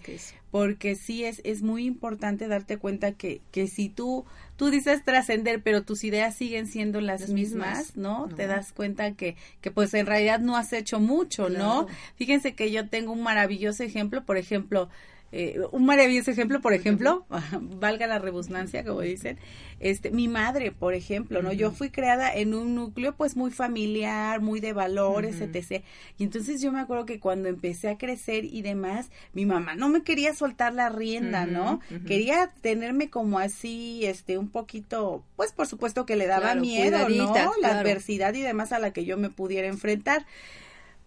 porque 0.52 0.96
sí 0.96 1.26
es, 1.26 1.42
es 1.44 1.62
muy 1.62 1.86
importante 1.86 2.48
darte 2.48 2.78
cuenta 2.78 3.13
que, 3.13 3.42
que 3.52 3.68
si 3.68 3.89
tú 3.89 4.26
tú 4.56 4.70
dices 4.70 5.04
trascender, 5.04 5.62
pero 5.62 5.84
tus 5.84 6.04
ideas 6.04 6.36
siguen 6.36 6.68
siendo 6.68 7.02
las, 7.02 7.30
mismas, 7.30 7.96
¿no? 7.96 8.30
Te 8.36 8.48
das 8.48 8.72
cuenta 8.72 9.13
que, 9.13 9.36
que 9.62 9.72
pues 9.72 9.94
en 9.94 10.06
realidad 10.06 10.39
no 10.39 10.56
has 10.58 10.74
hecho 10.74 11.00
mucho, 11.00 11.50
¿no? 11.50 11.88
Fíjense 12.16 12.54
que 12.54 12.72
yo 12.72 12.88
tengo 12.88 13.12
un 13.12 13.24
maravilloso 13.24 13.84
ejemplo, 13.84 14.24
por 14.24 14.38
ejemplo, 14.38 14.89
eh, 15.36 15.60
un 15.72 15.84
maravilloso 15.88 16.30
ejemplo, 16.30 16.62
por 16.62 16.74
ejemplo, 16.74 17.26
valga 17.60 18.06
la 18.06 18.19
rebusnancia, 18.19 18.86
como 18.86 19.02
dicen, 19.02 19.39
este, 19.80 20.12
mi 20.12 20.28
madre, 20.28 20.72
por 20.72 20.93
ejemplo, 20.93 21.41
¿no? 21.41 21.52
Yo 21.52 21.72
fui 21.72 21.89
creada 21.89 22.32
en 22.32 22.54
un 22.54 22.76
núcleo, 22.76 23.15
pues, 23.15 23.36
muy 23.36 23.50
familiar, 23.50 24.41
muy 24.41 24.60
de 24.60 24.74
valores, 24.74 25.41
etc. 25.41 25.84
Y 26.19 26.24
entonces 26.24 26.62
yo 26.62 26.72
me 26.72 26.80
acuerdo 26.80 27.08
que 27.08 27.19
cuando 27.19 27.50
empecé 27.50 27.89
a 27.89 27.98
crecer 27.98 28.46
y 28.46 28.62
demás, 28.62 29.10
mi 29.34 29.48
mamá 29.48 29.74
no 29.74 29.89
me 29.89 30.04
quería 30.04 30.36
soltar 30.36 30.72
la 30.72 30.89
rienda, 30.89 31.48
¿no? 31.48 31.80
Quería 32.06 32.52
tenerme 32.62 33.10
como 33.10 33.39
así, 33.39 34.06
este, 34.06 34.38
un 34.38 34.50
poquito, 34.50 35.24
pues, 35.36 35.52
por 35.52 35.65
supuesto 35.65 36.06
que 36.06 36.15
le 36.15 36.28
daba 36.28 36.54
miedo, 36.54 37.10
¿no? 37.10 37.54
La 37.60 37.80
adversidad 37.80 38.36
y 38.36 38.41
demás 38.41 38.72
a 38.72 38.78
la 38.78 38.93
que 38.93 39.04
yo 39.04 39.17
me 39.17 39.32
pudiera 39.32 39.67
enfrentar 39.67 40.28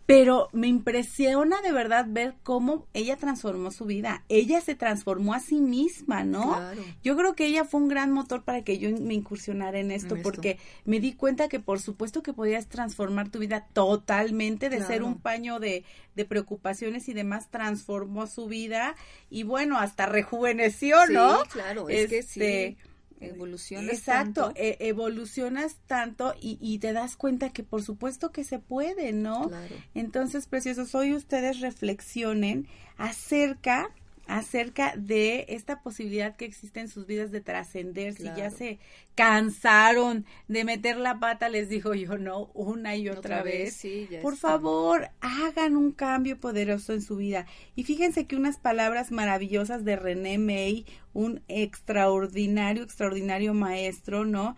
pero 0.06 0.48
me 0.52 0.68
impresiona 0.68 1.60
de 1.62 1.72
verdad 1.72 2.06
ver 2.08 2.34
cómo 2.44 2.86
ella 2.94 3.16
transformó 3.16 3.72
su 3.72 3.84
vida. 3.86 4.22
Ella 4.28 4.60
se 4.60 4.76
transformó 4.76 5.34
a 5.34 5.40
sí 5.40 5.60
misma, 5.60 6.22
¿no? 6.22 6.56
Yo 7.02 7.16
creo 7.16 7.34
que 7.34 7.46
ella 7.46 7.64
fue 7.64 7.80
un 7.80 7.88
gran 7.88 8.12
motor 8.12 8.44
para 8.44 8.62
que 8.62 8.78
yo 8.78 8.88
me 8.90 9.14
incursionara 9.14 9.80
en 9.80 9.90
esto, 9.90 10.16
porque 10.22 10.58
me 10.84 11.00
di 11.00 11.14
cuenta 11.14 11.48
que 11.48 11.58
por 11.58 11.80
supuesto 11.80 12.22
que 12.22 12.32
podías 12.32 12.68
transformar 12.68 13.30
tu 13.30 13.40
vida 13.40 13.66
totalmente, 13.72 14.70
de 14.70 14.84
ser 14.84 15.02
un 15.02 15.18
paño 15.18 15.58
de, 15.58 15.84
de, 16.14 16.24
preocupaciones 16.24 17.08
y 17.08 17.12
demás, 17.12 17.48
transformó 17.50 18.28
su 18.28 18.46
vida 18.46 18.94
y 19.28 19.42
bueno, 19.42 19.76
hasta 19.76 20.06
rejuveneció, 20.06 21.04
¿no? 21.08 21.42
Sí, 21.42 21.48
claro, 21.50 21.88
es 21.88 22.08
que 22.08 22.22
sí 22.22 22.40
este, 22.40 22.76
evolucionas 23.20 23.92
exacto 23.92 24.52
e, 24.54 24.76
evolucionas 24.80 25.76
tanto 25.86 26.34
y, 26.40 26.58
y, 26.60 26.78
te 26.78 26.92
das 26.92 27.16
cuenta 27.16 27.50
que 27.50 27.62
por 27.62 27.82
supuesto 27.82 28.32
que 28.32 28.44
se 28.44 28.58
puede 28.58 29.12
no 29.12 29.50
entonces 29.94 30.46
preciosos 30.46 30.94
hoy 30.94 31.14
ustedes 31.14 31.60
reflexionen 31.60 32.68
acerca 32.96 33.90
acerca 34.26 34.94
de 34.96 35.46
esta 35.48 35.80
posibilidad 35.82 36.36
que 36.36 36.44
existe 36.44 36.80
en 36.80 36.88
sus 36.88 37.06
vidas 37.06 37.30
de 37.30 37.40
trascender, 37.40 38.14
si 38.14 38.24
ya 38.24 38.50
se 38.50 38.78
cansaron 39.14 40.26
de 40.48 40.64
meter 40.64 40.96
la 40.96 41.18
pata, 41.20 41.48
les 41.48 41.68
digo 41.68 41.94
yo, 41.94 42.18
no, 42.18 42.50
una 42.54 42.96
y 42.96 43.08
otra, 43.08 43.42
vez, 43.42 43.80
por 44.22 44.36
favor, 44.36 45.08
hagan 45.20 45.76
un 45.76 45.92
cambio 45.92 46.38
poderoso 46.38 46.92
en 46.92 47.02
su 47.02 47.16
vida. 47.16 47.46
Y 47.76 47.84
fíjense 47.84 48.26
que 48.26 48.36
unas 48.36 48.58
palabras 48.58 49.12
maravillosas 49.12 49.84
de 49.84 49.96
René 49.96 50.38
May, 50.38 50.86
un 51.12 51.42
extraordinario, 51.48 52.82
extraordinario 52.82 53.54
maestro, 53.54 54.24
¿no? 54.24 54.56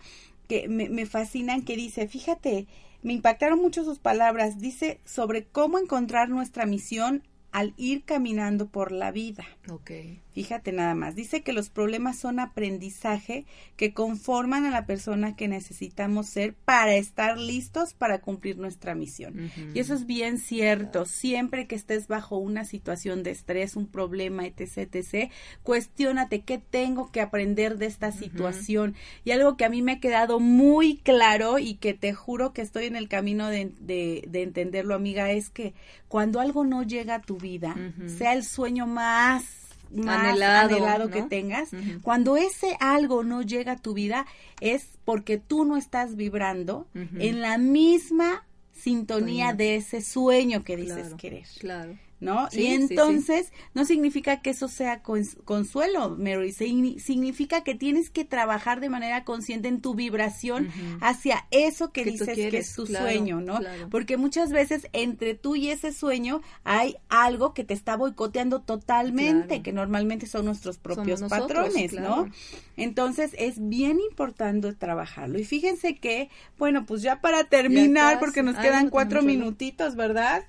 Que 0.48 0.68
me, 0.68 0.88
me 0.88 1.04
fascinan, 1.04 1.62
que 1.62 1.76
dice, 1.76 2.08
fíjate, 2.08 2.66
me 3.02 3.12
impactaron 3.12 3.60
mucho 3.60 3.84
sus 3.84 3.98
palabras, 3.98 4.58
dice 4.58 5.00
sobre 5.04 5.44
cómo 5.44 5.78
encontrar 5.78 6.30
nuestra 6.30 6.66
misión 6.66 7.22
al 7.58 7.74
ir 7.76 8.04
caminando 8.04 8.68
por 8.68 8.92
la 8.92 9.10
vida. 9.10 9.44
Okay. 9.68 10.22
Fíjate 10.38 10.70
nada 10.70 10.94
más, 10.94 11.16
dice 11.16 11.42
que 11.42 11.52
los 11.52 11.68
problemas 11.68 12.16
son 12.16 12.38
aprendizaje 12.38 13.44
que 13.74 13.92
conforman 13.92 14.66
a 14.66 14.70
la 14.70 14.86
persona 14.86 15.34
que 15.34 15.48
necesitamos 15.48 16.28
ser 16.28 16.54
para 16.54 16.94
estar 16.94 17.38
listos 17.38 17.92
para 17.92 18.20
cumplir 18.20 18.56
nuestra 18.56 18.94
misión. 18.94 19.50
Y 19.74 19.80
eso 19.80 19.94
es 19.94 20.06
bien 20.06 20.38
cierto, 20.38 21.06
siempre 21.06 21.66
que 21.66 21.74
estés 21.74 22.06
bajo 22.06 22.38
una 22.38 22.64
situación 22.64 23.24
de 23.24 23.32
estrés, 23.32 23.74
un 23.74 23.88
problema, 23.88 24.46
etc., 24.46 24.94
etc., 24.94 25.32
cuestiónate 25.64 26.42
qué 26.42 26.58
tengo 26.58 27.10
que 27.10 27.20
aprender 27.20 27.76
de 27.76 27.86
esta 27.86 28.12
situación. 28.12 28.94
Y 29.24 29.32
algo 29.32 29.56
que 29.56 29.64
a 29.64 29.70
mí 29.70 29.82
me 29.82 29.94
ha 29.94 30.00
quedado 30.00 30.38
muy 30.38 30.98
claro 30.98 31.58
y 31.58 31.74
que 31.74 31.94
te 31.94 32.12
juro 32.12 32.52
que 32.52 32.62
estoy 32.62 32.84
en 32.84 32.94
el 32.94 33.08
camino 33.08 33.48
de, 33.48 33.72
de, 33.80 34.42
entenderlo, 34.44 34.94
amiga, 34.94 35.32
es 35.32 35.50
que 35.50 35.74
cuando 36.06 36.38
algo 36.38 36.64
no 36.64 36.84
llega 36.84 37.16
a 37.16 37.22
tu 37.22 37.38
vida, 37.38 37.74
sea 38.06 38.34
el 38.34 38.44
sueño 38.44 38.86
más 38.86 39.67
más 39.92 40.18
anhelado, 40.18 41.10
que 41.10 41.22
tengas, 41.22 41.70
cuando 42.02 42.36
ese 42.36 42.76
algo 42.80 43.24
no 43.24 43.42
llega 43.42 43.72
a 43.72 43.76
tu 43.76 43.94
vida 43.94 44.26
es 44.60 44.98
porque 45.04 45.38
tú 45.38 45.64
no 45.64 45.76
estás 45.76 46.16
vibrando 46.16 46.86
en 46.94 47.40
la 47.40 47.58
misma 47.58 48.44
sintonía 48.72 49.52
de 49.52 49.76
ese 49.76 50.00
sueño 50.02 50.64
que 50.64 50.76
dices 50.76 51.14
querer. 51.14 51.46
Claro. 51.58 51.98
¿No? 52.20 52.48
y 52.52 52.66
entonces 52.66 53.52
no 53.74 53.84
significa 53.84 54.40
que 54.40 54.50
eso 54.50 54.68
sea 54.68 55.02
consuelo, 55.02 56.16
Mary, 56.18 56.52
significa 56.52 57.62
que 57.62 57.74
tienes 57.74 58.10
que 58.10 58.24
trabajar 58.24 58.80
de 58.80 58.88
manera 58.88 59.24
consciente 59.24 59.68
en 59.68 59.80
tu 59.80 59.94
vibración 59.94 60.70
hacia 61.00 61.46
eso 61.50 61.92
que, 61.92 62.04
dices 62.04 62.28
que 62.28 62.58
es 62.58 62.74
tu 62.74 62.86
sueño, 62.86 63.40
¿no? 63.40 63.60
Porque 63.90 64.16
muchas 64.16 64.50
veces 64.50 64.88
entre 64.92 65.34
tú 65.34 65.56
y 65.56 65.70
ese 65.70 65.92
sueño 65.92 66.42
hay 66.64 66.96
algo 67.08 67.54
que 67.54 67.64
te 67.64 67.74
está 67.74 67.96
boicoteando 67.96 68.60
totalmente, 68.60 69.62
que 69.62 69.72
normalmente 69.72 70.26
son 70.26 70.44
nuestros 70.44 70.78
propios 70.78 71.22
patrones, 71.22 71.92
¿no? 71.92 72.28
Entonces 72.76 73.34
es 73.38 73.56
bien 73.68 74.00
importante 74.00 74.72
trabajarlo. 74.74 75.38
Y 75.38 75.44
fíjense 75.44 75.96
que, 75.96 76.30
bueno, 76.58 76.86
pues 76.86 77.02
ya 77.02 77.20
para 77.20 77.44
terminar, 77.44 78.18
porque 78.18 78.42
nos 78.42 78.56
quedan 78.56 78.90
cuatro 78.90 79.22
minutitos, 79.22 79.96
¿verdad? 79.96 80.44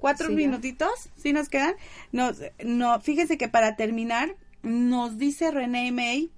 Cuatro 0.00 0.30
minutitos, 0.30 1.10
¿sí 1.16 1.32
nos 1.32 1.48
quedan? 1.48 1.74
Nos, 2.10 2.38
no, 2.64 3.00
fíjese 3.00 3.38
que 3.38 3.48
para 3.48 3.76
terminar, 3.76 4.34
nos 4.62 5.18
dice 5.18 5.50
René 5.50 5.92
May 5.92 6.30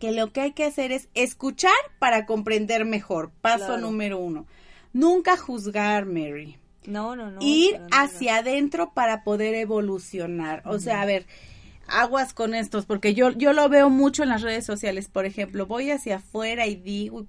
que 0.00 0.12
lo 0.12 0.32
que 0.32 0.40
hay 0.40 0.52
que 0.52 0.64
hacer 0.64 0.92
es 0.92 1.08
escuchar 1.14 1.72
para 1.98 2.26
comprender 2.26 2.84
mejor. 2.84 3.30
Paso 3.40 3.78
número 3.78 4.18
uno. 4.18 4.46
Nunca 4.92 5.36
juzgar, 5.36 6.06
Mary. 6.06 6.56
No, 6.86 7.16
no, 7.16 7.30
no. 7.30 7.38
Ir 7.40 7.80
hacia 7.92 8.38
adentro 8.38 8.92
para 8.92 9.24
poder 9.24 9.54
evolucionar. 9.54 10.62
O 10.64 10.78
sea, 10.78 11.02
a 11.02 11.06
ver, 11.06 11.26
aguas 11.86 12.32
con 12.32 12.54
estos, 12.54 12.86
porque 12.86 13.14
yo, 13.14 13.30
yo 13.32 13.52
lo 13.52 13.68
veo 13.68 13.90
mucho 13.90 14.22
en 14.22 14.30
las 14.30 14.42
redes 14.42 14.64
sociales. 14.64 15.08
Por 15.08 15.26
ejemplo, 15.26 15.66
voy 15.66 15.90
hacia 15.90 16.16
afuera 16.16 16.66
y 16.66 16.76
digo, 16.76 17.26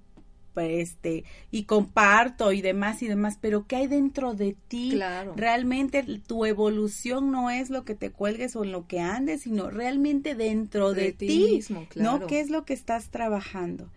este 0.66 1.24
y 1.52 1.64
comparto 1.64 2.52
y 2.52 2.62
demás 2.62 3.02
y 3.02 3.08
demás, 3.08 3.38
pero 3.40 3.68
¿qué 3.68 3.78
hay 3.78 3.88
dentro 3.88 4.34
de 4.34 4.56
ti? 4.68 4.92
Claro. 4.94 5.34
Realmente 5.36 6.04
tu 6.26 6.46
evolución 6.46 7.32
no 7.32 7.50
es 7.50 7.70
lo 7.70 7.84
que 7.86 7.96
te 7.96 8.12
cuelgues 8.12 8.56
o 8.56 8.64
en 8.64 8.72
lo 8.72 8.88
que 8.88 9.00
andes, 9.00 9.42
sino 9.42 9.70
realmente 9.70 10.36
dentro 10.36 10.94
de, 10.94 11.12
ti, 11.12 11.54
mismo, 11.54 11.86
claro. 11.90 12.20
¿no? 12.20 12.28
¿Qué 12.28 12.40
es 12.40 12.50
lo 12.50 12.66
que 12.66 12.74
estás 12.74 13.10
trabajando? 13.10 13.90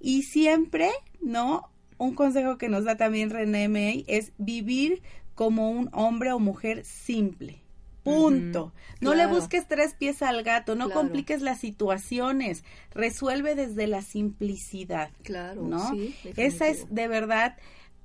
Y 0.00 0.22
siempre, 0.22 0.90
¿no? 1.20 1.70
Un 1.98 2.14
consejo 2.14 2.58
que 2.58 2.68
nos 2.68 2.84
da 2.84 2.96
también 2.96 3.30
René 3.30 3.68
May 3.68 4.04
es 4.06 4.32
vivir 4.38 5.02
como 5.34 5.70
un 5.70 5.88
hombre 5.92 6.32
o 6.32 6.38
mujer 6.38 6.84
simple. 6.84 7.62
Punto. 8.06 8.72
No 9.00 9.14
le 9.14 9.26
busques 9.26 9.66
tres 9.66 9.94
pies 9.94 10.22
al 10.22 10.42
gato, 10.42 10.74
no 10.74 10.90
compliques 10.90 11.42
las 11.42 11.60
situaciones, 11.60 12.64
resuelve 12.92 13.54
desde 13.54 13.86
la 13.86 14.02
simplicidad. 14.02 15.10
Claro, 15.22 15.62
¿no? 15.62 15.92
Esa 16.36 16.68
es 16.68 16.86
de 16.88 17.08
verdad 17.08 17.56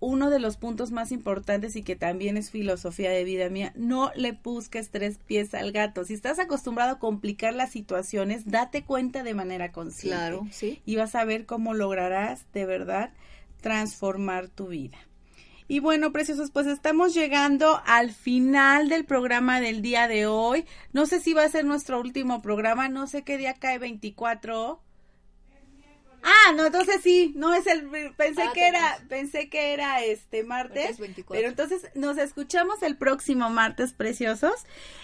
uno 0.01 0.31
de 0.31 0.39
los 0.39 0.57
puntos 0.57 0.91
más 0.91 1.11
importantes 1.11 1.75
y 1.75 1.83
que 1.83 1.95
también 1.95 2.35
es 2.35 2.49
filosofía 2.49 3.11
de 3.11 3.23
vida 3.23 3.49
mía, 3.49 3.71
no 3.75 4.11
le 4.15 4.31
busques 4.31 4.89
tres 4.89 5.19
pies 5.19 5.53
al 5.53 5.71
gato. 5.71 6.03
Si 6.03 6.15
estás 6.15 6.39
acostumbrado 6.39 6.93
a 6.93 6.99
complicar 6.99 7.53
las 7.53 7.69
situaciones, 7.69 8.49
date 8.49 8.83
cuenta 8.83 9.21
de 9.21 9.35
manera 9.35 9.71
consciente. 9.71 10.17
Claro, 10.17 10.47
sí. 10.51 10.81
Y 10.85 10.95
vas 10.95 11.13
a 11.13 11.23
ver 11.23 11.45
cómo 11.45 11.75
lograrás 11.75 12.51
de 12.51 12.65
verdad 12.65 13.13
transformar 13.61 14.49
tu 14.49 14.69
vida. 14.69 14.97
Y 15.71 15.79
bueno, 15.79 16.11
preciosos, 16.11 16.51
pues 16.51 16.67
estamos 16.67 17.13
llegando 17.13 17.81
al 17.85 18.11
final 18.11 18.89
del 18.89 19.05
programa 19.05 19.61
del 19.61 19.81
día 19.81 20.09
de 20.09 20.25
hoy. 20.25 20.65
No 20.91 21.05
sé 21.05 21.21
si 21.21 21.31
va 21.31 21.45
a 21.45 21.49
ser 21.49 21.63
nuestro 21.63 21.97
último 21.97 22.41
programa, 22.41 22.89
no 22.89 23.07
sé 23.07 23.23
qué 23.23 23.37
día 23.37 23.53
cae 23.53 23.79
24. 23.79 24.81
Ah, 26.23 26.53
no, 26.55 26.65
entonces 26.65 27.01
sí, 27.01 27.33
no 27.35 27.53
es 27.53 27.65
el 27.67 27.89
pensé 28.15 28.43
ah, 28.43 28.51
que 28.53 28.67
era 28.67 28.99
pensé 29.09 29.49
que 29.49 29.73
era 29.73 30.03
este 30.03 30.43
martes, 30.43 30.97
pero 31.29 31.47
entonces 31.47 31.87
nos 31.95 32.17
escuchamos 32.17 32.83
el 32.83 32.95
próximo 32.95 33.49
martes, 33.49 33.93
preciosos. 33.93 34.53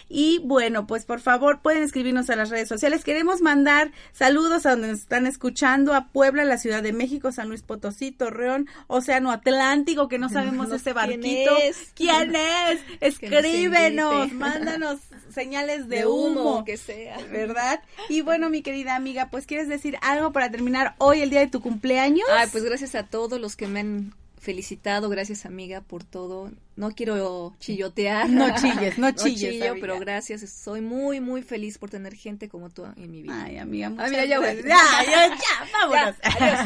Y 0.09 0.39
bueno, 0.45 0.87
pues 0.87 1.05
por 1.05 1.19
favor 1.19 1.61
pueden 1.61 1.83
escribirnos 1.83 2.29
a 2.29 2.35
las 2.35 2.49
redes 2.49 2.69
sociales. 2.69 3.03
Queremos 3.03 3.41
mandar 3.41 3.91
saludos 4.13 4.65
a 4.65 4.71
donde 4.71 4.89
nos 4.89 4.99
están 4.99 5.27
escuchando, 5.27 5.93
a 5.93 6.07
Puebla, 6.07 6.45
la 6.45 6.57
Ciudad 6.57 6.81
de 6.81 6.93
México, 6.93 7.31
San 7.31 7.49
Luis 7.49 7.61
Potosí, 7.61 8.11
Torreón, 8.11 8.67
Océano 8.87 9.31
Atlántico, 9.31 10.07
que 10.07 10.19
no 10.19 10.29
sabemos 10.37 10.71
ese 10.71 10.93
barquito. 10.93 11.51
¿Quién 11.95 12.35
es? 12.35 12.79
Escríbenos, 13.01 14.31
mándanos 14.33 14.99
señales 15.37 15.87
de, 15.87 16.07
humo, 16.07 16.65
que 16.65 16.77
sea. 16.77 17.19
¿Verdad? 17.31 17.81
Y 18.09 18.21
bueno, 18.21 18.49
mi 18.49 18.63
querida 18.63 18.95
amiga, 18.95 19.29
pues 19.29 19.45
quieres 19.45 19.67
decir 19.67 19.97
algo 20.01 20.31
para 20.31 20.49
terminar 20.49 20.95
hoy 20.97 21.21
el 21.21 21.29
día 21.29 21.41
de 21.41 21.47
tu 21.47 21.61
cumpleaños. 21.61 22.27
Ay, 22.31 22.47
pues 22.51 22.63
gracias 22.63 22.95
a 22.95 23.03
todos 23.03 23.39
los 23.39 23.55
que 23.55 23.67
me 23.67 23.81
han 23.81 24.13
felicitado, 24.37 25.09
gracias 25.09 25.45
amiga 25.45 25.81
por 25.81 26.03
todo. 26.03 26.51
No 26.75 26.91
quiero 26.91 27.55
chillotear. 27.59 28.29
No 28.29 28.55
chilles, 28.55 28.97
no 28.97 29.11
chilles. 29.15 29.53
chillo, 29.53 29.75
pero 29.81 29.99
gracias. 29.99 30.47
Soy 30.49 30.81
muy, 30.81 31.19
muy 31.19 31.41
feliz 31.41 31.77
por 31.77 31.89
tener 31.89 32.13
gente 32.13 32.47
como 32.49 32.69
tú 32.69 32.85
en 32.95 33.11
mi 33.11 33.23
vida. 33.23 33.43
Ay, 33.43 33.57
amiga, 33.57 33.89
muchas 33.89 34.11
ah, 34.11 34.25
ya, 34.25 34.39
gracias. 34.39 34.65
Ya, 34.65 34.77
ya, 35.05 35.27
ya, 35.29 35.71
vámonos. 35.89 36.15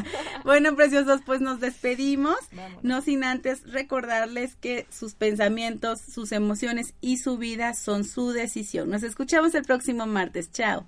bueno, 0.44 0.76
preciosos, 0.76 1.22
pues 1.26 1.42
nos 1.42 1.60
despedimos. 1.60 2.38
No 2.84 3.02
sin 3.02 3.24
antes 3.24 3.64
recordarles 3.64 4.56
que 4.56 4.86
sus 4.90 5.16
pensamientos, 5.16 6.02
sus 6.02 6.32
emociones 6.32 6.94
y 7.02 7.18
su 7.18 7.38
vida 7.38 7.74
son 7.74 8.04
su 8.04 8.32
decisión. 8.32 8.90
Nos 8.90 9.04
escuchamos 9.04 9.56
el 9.56 9.64
próximo 9.64 10.06
martes. 10.06 10.52
Chao. 10.52 10.88